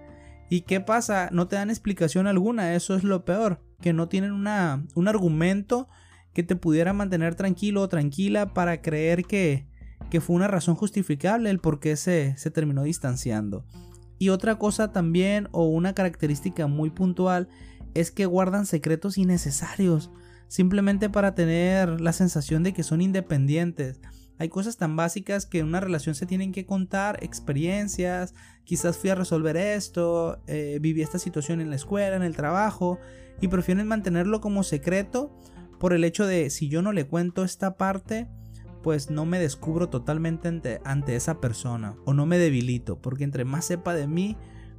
¿Y 0.49 0.61
qué 0.61 0.79
pasa? 0.79 1.29
No 1.31 1.47
te 1.47 1.55
dan 1.55 1.69
explicación 1.69 2.27
alguna, 2.27 2.75
eso 2.75 2.95
es 2.95 3.03
lo 3.03 3.25
peor, 3.25 3.61
que 3.81 3.93
no 3.93 4.07
tienen 4.07 4.31
una, 4.31 4.85
un 4.95 5.07
argumento 5.07 5.87
que 6.33 6.43
te 6.43 6.55
pudiera 6.55 6.93
mantener 6.93 7.35
tranquilo 7.35 7.81
o 7.81 7.89
tranquila 7.89 8.53
para 8.53 8.81
creer 8.81 9.25
que, 9.25 9.67
que 10.09 10.21
fue 10.21 10.35
una 10.35 10.47
razón 10.47 10.75
justificable 10.75 11.49
el 11.49 11.59
por 11.59 11.79
qué 11.79 11.95
se, 11.95 12.35
se 12.37 12.51
terminó 12.51 12.83
distanciando. 12.83 13.65
Y 14.17 14.29
otra 14.29 14.55
cosa 14.57 14.91
también, 14.91 15.49
o 15.51 15.65
una 15.65 15.93
característica 15.93 16.67
muy 16.67 16.89
puntual, 16.89 17.47
es 17.93 18.11
que 18.11 18.25
guardan 18.25 18.65
secretos 18.65 19.17
innecesarios 19.17 20.11
simplemente 20.47 21.09
para 21.09 21.35
tener 21.35 22.01
la 22.01 22.13
sensación 22.13 22.63
de 22.63 22.73
que 22.73 22.83
son 22.83 23.01
independientes. 23.01 23.99
Hay 24.37 24.49
cosas 24.49 24.77
tan 24.77 24.95
básicas 24.95 25.45
que 25.45 25.59
en 25.59 25.67
una 25.67 25.79
relación 25.79 26.15
se 26.15 26.25
tienen 26.25 26.51
que 26.51 26.65
contar, 26.65 27.23
experiencias, 27.23 28.33
quizás 28.65 28.97
fui 28.97 29.09
a 29.09 29.15
resolver 29.15 29.55
esto, 29.55 30.41
eh, 30.47 30.79
viví 30.81 31.01
esta 31.01 31.19
situación 31.19 31.61
en 31.61 31.69
la 31.69 31.77
escuela, 31.77 32.15
en 32.15 32.23
el 32.23 32.35
trabajo, 32.35 32.99
y 33.39 33.47
prefieren 33.47 33.87
mantenerlo 33.87 34.41
como 34.41 34.63
secreto 34.63 35.33
por 35.79 35.93
el 35.93 36.03
hecho 36.03 36.25
de 36.25 36.49
si 36.49 36.67
yo 36.67 36.81
no 36.81 36.91
le 36.91 37.07
cuento 37.07 37.43
esta 37.43 37.77
parte, 37.77 38.27
pues 38.83 39.09
no 39.09 39.25
me 39.25 39.39
descubro 39.39 39.89
totalmente 39.89 40.47
ante, 40.47 40.81
ante 40.83 41.15
esa 41.15 41.41
persona 41.41 41.95
o 42.05 42.13
no 42.13 42.25
me 42.25 42.37
debilito, 42.37 43.01
porque 43.01 43.23
entre 43.23 43.45
más 43.45 43.65
sepa 43.65 43.93
de 43.93 44.07
mí, 44.07 44.37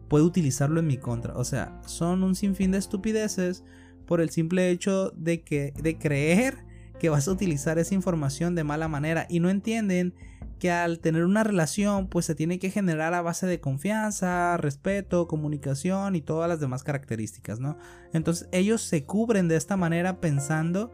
puedo 0.08 0.24
utilizarlo 0.24 0.80
en 0.80 0.86
mi 0.86 0.98
contra. 0.98 1.34
O 1.34 1.44
sea, 1.44 1.80
son 1.86 2.22
un 2.22 2.34
sinfín 2.34 2.70
de 2.70 2.78
estupideces 2.78 3.64
por 4.06 4.20
el 4.20 4.30
simple 4.30 4.70
hecho 4.70 5.10
de 5.10 5.42
que 5.42 5.72
de 5.76 5.98
creer 5.98 6.65
que 6.98 7.08
vas 7.08 7.28
a 7.28 7.32
utilizar 7.32 7.78
esa 7.78 7.94
información 7.94 8.54
de 8.54 8.64
mala 8.64 8.88
manera 8.88 9.26
y 9.28 9.40
no 9.40 9.50
entienden 9.50 10.14
que 10.58 10.70
al 10.70 11.00
tener 11.00 11.24
una 11.24 11.44
relación 11.44 12.08
pues 12.08 12.24
se 12.24 12.34
tiene 12.34 12.58
que 12.58 12.70
generar 12.70 13.12
a 13.14 13.22
base 13.22 13.46
de 13.46 13.60
confianza, 13.60 14.56
respeto, 14.56 15.28
comunicación 15.28 16.16
y 16.16 16.22
todas 16.22 16.48
las 16.48 16.60
demás 16.60 16.82
características, 16.82 17.60
¿no? 17.60 17.76
Entonces 18.12 18.48
ellos 18.52 18.80
se 18.80 19.04
cubren 19.04 19.48
de 19.48 19.56
esta 19.56 19.76
manera 19.76 20.20
pensando 20.20 20.92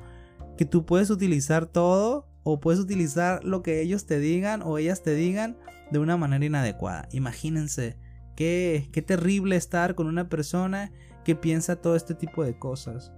que 0.57 0.65
tú 0.65 0.85
puedes 0.85 1.11
utilizar 1.11 1.67
todo 1.67 2.29
o 2.43 2.59
puedes 2.59 2.81
utilizar 2.81 3.45
lo 3.45 3.63
que 3.63 3.81
ellos 3.81 4.07
te 4.07 4.19
digan 4.19 4.63
o 4.63 4.79
ellas 4.79 5.03
te 5.03 5.15
digan 5.15 5.57
de 5.93 6.01
una 6.01 6.17
manera 6.17 6.45
inadecuada. 6.45 7.09
Imagínense 7.13 7.97
qué, 8.35 8.89
qué 8.93 9.03
terrible 9.03 9.55
estar 9.57 9.95
con 9.95 10.09
una 10.09 10.29
persona 10.29 10.91
que 11.25 11.37
piensa 11.37 11.77
todo 11.77 11.95
este 11.95 12.15
tipo 12.15 12.45
de 12.45 12.59
cosas. 12.59 13.13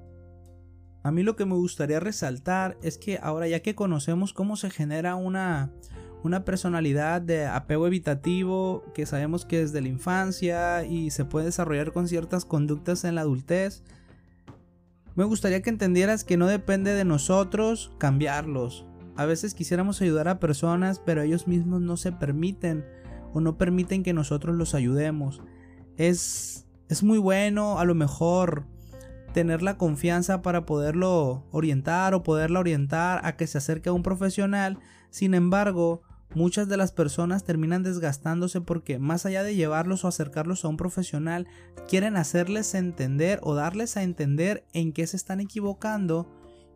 A 1.05 1.11
mí 1.11 1.23
lo 1.23 1.37
que 1.37 1.45
me 1.45 1.55
gustaría 1.55 2.01
resaltar 2.01 2.79
es 2.83 2.97
que 2.97 3.19
ahora 3.23 3.47
ya 3.47 3.61
que 3.61 3.75
conocemos 3.75 4.33
cómo 4.33 4.57
se 4.57 4.71
genera 4.71 5.15
una, 5.17 5.71
una 6.23 6.47
personalidad 6.47 7.21
de 7.21 7.47
apego 7.47 7.87
evitativo 7.87 8.83
que 8.95 9.05
sabemos 9.05 9.45
que 9.45 9.61
es 9.61 9.73
de 9.73 9.83
la 9.83 9.89
infancia 9.89 10.85
y 10.85 11.11
se 11.11 11.27
puede 11.27 11.47
desarrollar 11.47 11.93
con 11.93 12.09
ciertas 12.09 12.47
conductas 12.47 13.05
en 13.05 13.17
la 13.17 13.21
adultez, 13.21 13.85
me 15.15 15.25
gustaría 15.25 15.61
que 15.61 15.71
entendieras 15.71 16.25
que 16.25 16.39
no 16.39 16.47
depende 16.47 16.95
de 16.95 17.05
nosotros 17.05 17.93
cambiarlos. 17.99 18.87
A 19.15 19.27
veces 19.27 19.55
quisiéramos 19.55 20.01
ayudar 20.01 20.27
a 20.27 20.41
personas, 20.41 21.01
pero 21.05 21.21
ellos 21.21 21.47
mismos 21.47 21.83
no 21.83 21.99
se 21.99 22.13
permiten 22.13 22.85
o 23.35 23.43
no 23.43 23.59
permiten 23.59 24.03
que 24.03 24.15
nosotros 24.15 24.57
los 24.57 24.75
ayudemos. 24.75 25.43
Es 25.99 26.65
es 26.89 27.03
muy 27.03 27.19
bueno 27.19 27.79
a 27.79 27.85
lo 27.85 27.95
mejor 27.95 28.67
tener 29.35 29.61
la 29.61 29.77
confianza 29.77 30.41
para 30.41 30.65
poderlo 30.65 31.45
orientar 31.51 32.15
o 32.15 32.23
poderla 32.23 32.61
orientar 32.61 33.21
a 33.25 33.37
que 33.37 33.47
se 33.47 33.59
acerque 33.59 33.91
a 33.91 33.93
un 33.93 34.03
profesional. 34.03 34.79
Sin 35.11 35.35
embargo, 35.35 36.01
muchas 36.35 36.69
de 36.69 36.79
las 36.79 36.93
personas 36.93 37.45
terminan 37.45 37.83
desgastándose 37.83 38.63
porque 38.63 38.99
más 38.99 39.27
allá 39.27 39.43
de 39.43 39.55
llevarlos 39.55 40.05
o 40.05 40.09
acercarlos 40.09 40.65
a 40.65 40.69
un 40.69 40.79
profesional, 40.79 41.47
quieren 41.87 42.17
hacerles 42.17 42.75
entender 42.75 43.41
o 43.43 43.55
darles 43.55 43.99
a 43.99 44.03
entender 44.03 44.65
en 44.73 44.95
qué 44.95 45.07
se 45.07 45.19
están 45.19 45.41
equivocando 45.41 46.27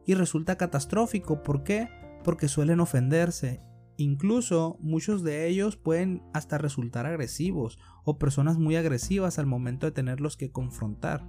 y 0.05 0.13
resulta 0.13 0.57
catastrófico. 0.57 1.43
¿Por 1.43 1.65
qué? 1.65 1.89
Porque 2.23 2.49
suelen 2.49 2.81
ofenderse 2.81 3.63
Incluso 4.01 4.79
muchos 4.79 5.25
de 5.25 5.49
ellos 5.49 5.77
pueden 5.77 6.23
hasta 6.33 6.57
resultar 6.57 7.05
agresivos 7.05 7.81
o 8.05 8.17
personas 8.17 8.57
muy 8.57 8.77
agresivas 8.77 9.41
al 9.41 9.47
momento 9.47 9.87
de 9.87 9.93
tenerlos 9.93 10.37
que 10.37 10.53
confrontar. 10.53 11.27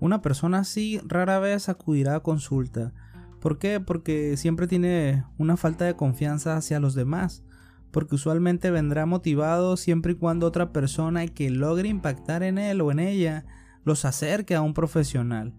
Una 0.00 0.22
persona 0.22 0.58
así 0.58 1.00
rara 1.04 1.38
vez 1.38 1.68
acudirá 1.68 2.16
a 2.16 2.20
consulta. 2.20 2.92
¿Por 3.40 3.58
qué? 3.58 3.80
Porque 3.80 4.36
siempre 4.36 4.66
tiene 4.66 5.24
una 5.38 5.56
falta 5.56 5.84
de 5.84 5.96
confianza 5.96 6.56
hacia 6.56 6.80
los 6.80 6.94
demás. 6.94 7.44
Porque 7.90 8.16
usualmente 8.16 8.70
vendrá 8.70 9.06
motivado 9.06 9.76
siempre 9.76 10.12
y 10.12 10.16
cuando 10.16 10.46
otra 10.46 10.72
persona 10.72 11.26
que 11.28 11.50
logre 11.50 11.88
impactar 11.88 12.42
en 12.42 12.58
él 12.58 12.80
o 12.80 12.90
en 12.90 12.98
ella 12.98 13.46
los 13.84 14.04
acerque 14.04 14.54
a 14.54 14.60
un 14.60 14.74
profesional. 14.74 15.54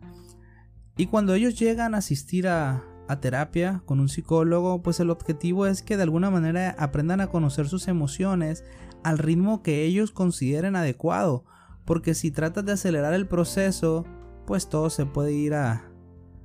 Y 0.98 1.08
cuando 1.08 1.34
ellos 1.36 1.58
llegan 1.58 1.96
a 1.96 2.00
asistir 2.00 2.48
a, 2.48 2.84
terapia 3.22 3.82
con 3.86 4.02
un 4.02 4.10
psicólogo, 4.10 4.82
pues 4.82 5.00
el 5.00 5.10
objetivo 5.10 5.66
es 5.66 5.82
que 5.82 5.96
de 5.96 6.04
alguna 6.04 6.30
manera 6.30 6.76
aprendan 6.78 7.22
a 7.22 7.28
conocer 7.28 7.70
sus 7.70 7.88
emociones 7.88 8.66
al 9.04 9.18
ritmo 9.18 9.64
que 9.64 9.86
ellos 9.86 10.12
consideren 10.12 10.76
adecuado, 10.76 11.46
porque 11.86 12.14
si 12.14 12.32
tratas 12.32 12.66
de 12.66 12.74
acelerar 12.74 13.14
el 13.14 13.26
proceso, 13.26 14.06
pues 14.48 14.70
todo 14.70 14.90
se 14.90 15.06
puede 15.06 15.34
ir 15.34 15.54
a, 15.54 15.92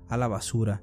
a 0.08 0.18
la 0.18 0.28
basura. 0.28 0.82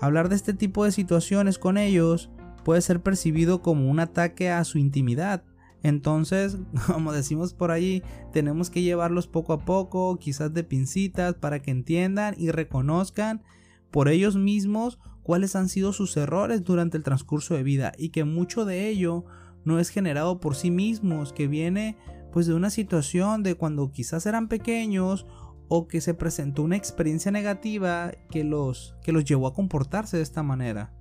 Hablar 0.00 0.28
de 0.28 0.36
este 0.36 0.54
tipo 0.54 0.84
de 0.84 0.92
situaciones 0.92 1.58
con 1.58 1.76
ellos 1.76 2.30
puede 2.64 2.82
ser 2.82 3.02
percibido 3.02 3.62
como 3.62 3.90
un 3.90 3.98
ataque 3.98 4.50
a 4.50 4.62
su 4.64 4.78
intimidad. 4.78 5.42
Entonces, 5.82 6.58
como 6.86 7.12
decimos 7.12 7.54
por 7.54 7.70
allí, 7.70 8.02
tenemos 8.32 8.70
que 8.70 8.82
llevarlos 8.82 9.26
poco 9.26 9.54
a 9.54 9.64
poco, 9.64 10.16
quizás 10.18 10.54
de 10.54 10.62
pincitas, 10.62 11.34
para 11.34 11.60
que 11.60 11.70
entiendan 11.70 12.34
y 12.38 12.50
reconozcan 12.50 13.42
por 13.90 14.08
ellos 14.08 14.36
mismos 14.36 15.00
cuáles 15.22 15.56
han 15.56 15.68
sido 15.68 15.92
sus 15.92 16.16
errores 16.16 16.62
durante 16.62 16.96
el 16.96 17.02
transcurso 17.02 17.54
de 17.54 17.62
vida 17.62 17.92
y 17.98 18.10
que 18.10 18.24
mucho 18.24 18.64
de 18.64 18.88
ello 18.88 19.24
no 19.64 19.78
es 19.78 19.88
generado 19.88 20.40
por 20.40 20.54
sí 20.54 20.70
mismos, 20.70 21.32
que 21.32 21.48
viene 21.48 21.96
pues 22.32 22.46
de 22.46 22.54
una 22.54 22.70
situación 22.70 23.42
de 23.42 23.56
cuando 23.56 23.90
quizás 23.90 24.26
eran 24.26 24.48
pequeños 24.48 25.26
o 25.72 25.86
que 25.86 26.00
se 26.00 26.14
presentó 26.14 26.64
una 26.64 26.76
experiencia 26.76 27.30
negativa 27.30 28.10
que 28.28 28.42
los, 28.42 28.96
que 29.04 29.12
los 29.12 29.24
llevó 29.24 29.46
a 29.46 29.54
comportarse 29.54 30.16
de 30.16 30.24
esta 30.24 30.42
manera. 30.42 30.92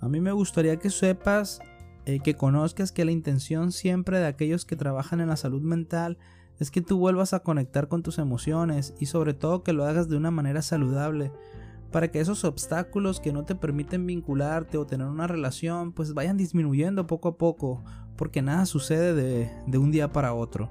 A 0.00 0.08
mí 0.08 0.22
me 0.22 0.32
gustaría 0.32 0.78
que 0.78 0.88
sepas, 0.88 1.60
eh, 2.06 2.20
que 2.20 2.34
conozcas 2.34 2.92
que 2.92 3.04
la 3.04 3.12
intención 3.12 3.72
siempre 3.72 4.18
de 4.18 4.26
aquellos 4.26 4.64
que 4.64 4.74
trabajan 4.74 5.20
en 5.20 5.28
la 5.28 5.36
salud 5.36 5.60
mental 5.60 6.16
es 6.58 6.70
que 6.70 6.80
tú 6.80 6.96
vuelvas 6.96 7.34
a 7.34 7.40
conectar 7.40 7.88
con 7.88 8.02
tus 8.02 8.18
emociones 8.18 8.94
y 8.98 9.06
sobre 9.06 9.34
todo 9.34 9.62
que 9.62 9.74
lo 9.74 9.84
hagas 9.84 10.08
de 10.08 10.16
una 10.16 10.30
manera 10.30 10.62
saludable, 10.62 11.30
para 11.92 12.10
que 12.10 12.20
esos 12.20 12.42
obstáculos 12.44 13.20
que 13.20 13.34
no 13.34 13.44
te 13.44 13.54
permiten 13.54 14.06
vincularte 14.06 14.78
o 14.78 14.86
tener 14.86 15.08
una 15.08 15.26
relación 15.26 15.92
pues 15.92 16.14
vayan 16.14 16.38
disminuyendo 16.38 17.06
poco 17.06 17.28
a 17.28 17.36
poco, 17.36 17.84
porque 18.16 18.40
nada 18.40 18.64
sucede 18.64 19.12
de, 19.12 19.50
de 19.66 19.76
un 19.76 19.90
día 19.90 20.10
para 20.10 20.32
otro. 20.32 20.70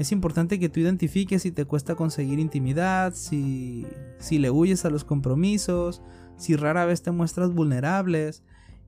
Es 0.00 0.12
importante 0.12 0.58
que 0.58 0.70
tú 0.70 0.80
identifiques 0.80 1.42
si 1.42 1.52
te 1.52 1.66
cuesta 1.66 1.94
conseguir 1.94 2.38
intimidad, 2.38 3.12
si, 3.12 3.86
si 4.18 4.38
le 4.38 4.50
huyes 4.50 4.86
a 4.86 4.90
los 4.90 5.04
compromisos, 5.04 6.00
si 6.38 6.56
rara 6.56 6.86
vez 6.86 7.02
te 7.02 7.10
muestras 7.10 7.52
vulnerables, 7.52 8.42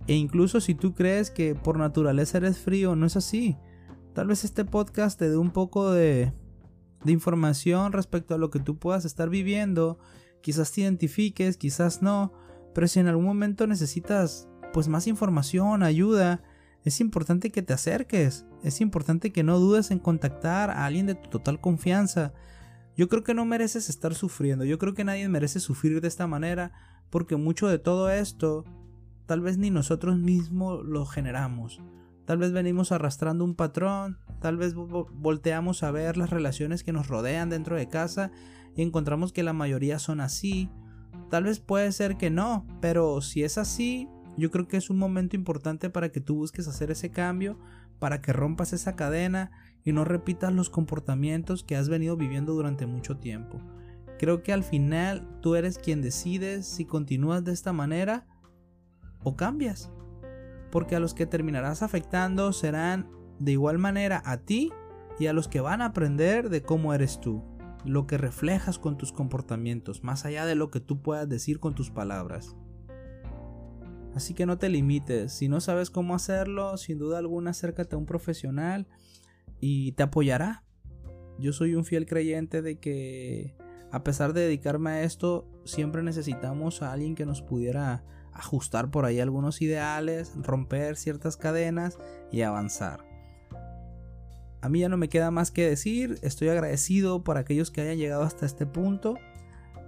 e 0.07 0.15
incluso 0.15 0.63
si 0.63 0.75
tú 0.75 0.95
crees 0.95 1.31
que 1.31 1.55
por 1.55 1.79
naturaleza 1.79 2.39
eres 2.39 2.57
frío, 2.59 2.97
no 2.97 3.05
es 3.05 3.17
así. 3.17 3.59
Tal 4.15 4.29
vez 4.29 4.43
este 4.43 4.65
podcast 4.65 5.19
te 5.19 5.29
dé 5.29 5.37
un 5.37 5.51
poco 5.51 5.93
de, 5.93 6.33
de 7.05 7.13
información 7.13 7.93
respecto 7.93 8.35
a 8.35 8.39
lo 8.39 8.49
que 8.49 8.61
tú 8.61 8.79
puedas 8.79 9.05
estar 9.05 9.29
viviendo 9.29 9.99
Quizás 10.43 10.73
te 10.73 10.81
identifiques, 10.81 11.57
quizás 11.57 12.03
no, 12.03 12.33
pero 12.75 12.89
si 12.89 12.99
en 12.99 13.07
algún 13.07 13.25
momento 13.25 13.67
necesitas 13.69 14.49
pues 14.73 14.89
más 14.89 15.07
información, 15.07 15.85
ayuda, 15.85 16.43
es 16.85 17.01
importante 17.01 17.51
que 17.51 17.63
te 17.63 17.73
acerques, 17.73 18.45
es 18.63 18.81
importante 18.81 19.33
que 19.33 19.43
no 19.43 19.59
dudes 19.59 19.91
en 19.91 19.99
contactar 19.99 20.71
a 20.71 20.85
alguien 20.87 21.07
de 21.07 21.15
tu 21.15 21.29
total 21.29 21.61
confianza. 21.61 22.33
Yo 22.97 23.09
creo 23.09 23.23
que 23.23 23.35
no 23.35 23.45
mereces 23.45 23.89
estar 23.89 24.15
sufriendo, 24.15 24.65
yo 24.65 24.79
creo 24.79 24.95
que 24.95 25.05
nadie 25.05 25.29
merece 25.29 25.61
sufrir 25.61 26.01
de 26.01 26.09
esta 26.09 26.27
manera, 26.27 26.73
porque 27.11 27.37
mucho 27.37 27.69
de 27.69 27.79
todo 27.79 28.11
esto 28.11 28.65
tal 29.27 29.41
vez 29.41 29.59
ni 29.59 29.71
nosotros 29.71 30.19
mismos 30.19 30.85
lo 30.85 31.07
generamos. 31.07 31.81
Tal 32.25 32.39
vez 32.39 32.53
venimos 32.53 32.93
arrastrando 32.93 33.45
un 33.45 33.55
patrón, 33.55 34.19
tal 34.41 34.57
vez 34.57 34.75
volteamos 34.75 35.83
a 35.83 35.91
ver 35.91 36.17
las 36.17 36.31
relaciones 36.31 36.85
que 36.85 36.93
nos 36.93 37.09
rodean 37.09 37.51
dentro 37.51 37.77
de 37.77 37.89
casa 37.89 38.31
y 38.77 38.83
encontramos 38.83 39.33
que 39.33 39.43
la 39.43 39.53
mayoría 39.53 39.99
son 39.99 40.21
así. 40.21 40.71
Tal 41.31 41.45
vez 41.45 41.61
puede 41.61 41.91
ser 41.93 42.17
que 42.17 42.31
no, 42.31 42.67
pero 42.81 43.21
si 43.23 43.43
es 43.43 43.59
así, 43.59 44.09
yo 44.37 44.51
creo 44.51 44.69
que 44.69 44.77
es 44.77 44.91
un 44.91 44.99
momento 44.99 45.37
importante 45.37 45.91
para 45.91 46.11
que 46.11 46.21
tú 46.21 46.37
busques 46.37 46.69
hacer 46.69 46.91
ese 46.91 47.11
cambio, 47.11 47.59
para 47.99 48.21
que 48.21 48.33
rompas 48.33 48.73
esa 48.73 48.97
cadena 48.97 49.51
y 49.85 49.93
no 49.93 50.05
repitas 50.05 50.53
los 50.53 50.71
comportamientos 50.71 51.65
que 51.65 51.77
has 51.77 51.89
venido 51.89 52.17
viviendo 52.17 52.55
durante 52.55 52.87
mucho 52.87 53.19
tiempo. 53.19 53.61
Creo 54.19 54.43
que 54.43 54.53
al 54.53 54.63
final 54.63 55.29
tú 55.41 55.57
eres 55.57 55.79
quien 55.79 56.01
decides 56.01 56.67
si 56.67 56.85
continúas 56.85 57.45
de 57.45 57.53
esta 57.53 57.73
manera 57.73 58.27
o 59.23 59.37
cambias. 59.37 59.91
Porque 60.71 60.97
a 60.97 61.01
los 61.01 61.13
que 61.13 61.27
terminarás 61.27 61.83
afectando 61.83 62.53
serán 62.53 63.11
de 63.39 63.53
igual 63.53 63.79
manera 63.79 64.23
a 64.25 64.39
ti 64.39 64.73
y 65.19 65.27
a 65.27 65.33
los 65.33 65.49
que 65.49 65.61
van 65.61 65.83
a 65.83 65.87
aprender 65.87 66.49
de 66.49 66.63
cómo 66.63 66.95
eres 66.95 67.21
tú 67.21 67.43
lo 67.85 68.07
que 68.07 68.17
reflejas 68.17 68.79
con 68.79 68.97
tus 68.97 69.13
comportamientos, 69.13 70.05
más 70.05 70.25
allá 70.25 70.47
de 70.47 70.55
lo 70.55 70.71
que 70.71 70.81
tú 70.81 71.03
puedas 71.03 71.29
decir 71.29 71.59
con 71.59 71.75
tus 71.75 71.91
palabras. 71.91 72.57
Así 74.15 74.35
que 74.35 74.47
no 74.47 74.59
te 74.59 74.69
limites, 74.69 75.33
si 75.33 75.49
no 75.49 75.61
sabes 75.61 75.91
cómo 75.91 76.15
hacerlo, 76.15 76.77
sin 76.77 76.99
duda 76.99 77.19
alguna 77.19 77.51
acércate 77.51 77.95
a 77.95 77.99
un 77.99 78.07
profesional 78.07 78.87
y 79.61 79.93
te 79.93 80.03
apoyará. 80.03 80.65
Yo 81.39 81.53
soy 81.53 81.75
un 81.75 81.85
fiel 81.85 82.07
creyente 82.07 82.61
de 82.61 82.79
que 82.79 83.57
a 83.93 84.03
pesar 84.05 84.33
de 84.33 84.41
dedicarme 84.41 84.91
a 84.91 85.03
esto, 85.03 85.47
siempre 85.65 86.03
necesitamos 86.03 86.81
a 86.81 86.93
alguien 86.93 87.15
que 87.15 87.27
nos 87.27 87.43
pudiera 87.43 88.03
ajustar 88.33 88.91
por 88.91 89.05
ahí 89.05 89.21
algunos 89.21 89.61
ideales, 89.61 90.33
romper 90.37 90.97
ciertas 90.97 91.37
cadenas 91.37 91.99
y 92.31 92.41
avanzar. 92.41 93.05
A 94.63 94.69
mí 94.71 94.81
ya 94.81 94.89
no 94.89 94.97
me 94.97 95.11
queda 95.11 95.31
más 95.31 95.51
que 95.51 95.69
decir, 95.69 96.19
estoy 96.23 96.49
agradecido 96.49 97.23
por 97.23 97.37
aquellos 97.37 97.71
que 97.71 97.83
hayan 97.83 97.99
llegado 97.99 98.23
hasta 98.23 98.47
este 98.47 98.65
punto. 98.65 99.19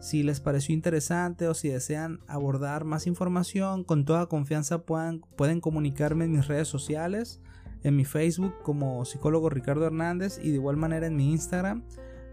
Si 0.05 0.23
les 0.23 0.39
pareció 0.39 0.75
interesante 0.75 1.49
o 1.49 1.55
si 1.55 1.71
desean 1.71 2.21
abordar 2.27 2.85
más 2.85 3.07
información, 3.07 3.85
con 3.85 4.05
toda 4.05 4.27
confianza 4.27 4.83
pueden 4.83 5.63
comunicarme 5.63 6.27
en 6.27 6.33
mis 6.33 6.47
redes 6.47 6.69
sociales, 6.69 7.41
en 7.83 7.97
mi 7.97 8.05
Facebook 8.05 8.53
como 8.63 9.07
psicólogo 9.07 9.49
Ricardo 9.49 9.87
Hernández 9.87 10.39
y 10.43 10.51
de 10.51 10.57
igual 10.57 10.77
manera 10.77 11.07
en 11.07 11.17
mi 11.17 11.33
Instagram, 11.33 11.85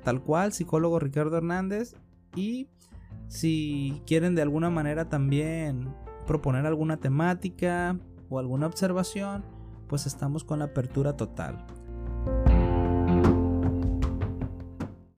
tal 0.04 0.22
cual 0.22 0.52
psicólogo 0.52 1.00
Ricardo 1.00 1.38
Hernández. 1.38 1.96
Y 2.36 2.68
si 3.30 4.02
quieren 4.06 4.36
de 4.36 4.42
alguna 4.42 4.70
manera 4.70 5.08
también 5.08 5.96
proponer 6.28 6.66
alguna 6.66 6.98
temática 6.98 7.98
o 8.30 8.38
alguna 8.38 8.68
observación, 8.68 9.46
pues 9.88 10.08
estamos 10.08 10.44
con 10.44 10.60
la 10.60 10.66
apertura 10.66 11.16
total. 11.16 11.66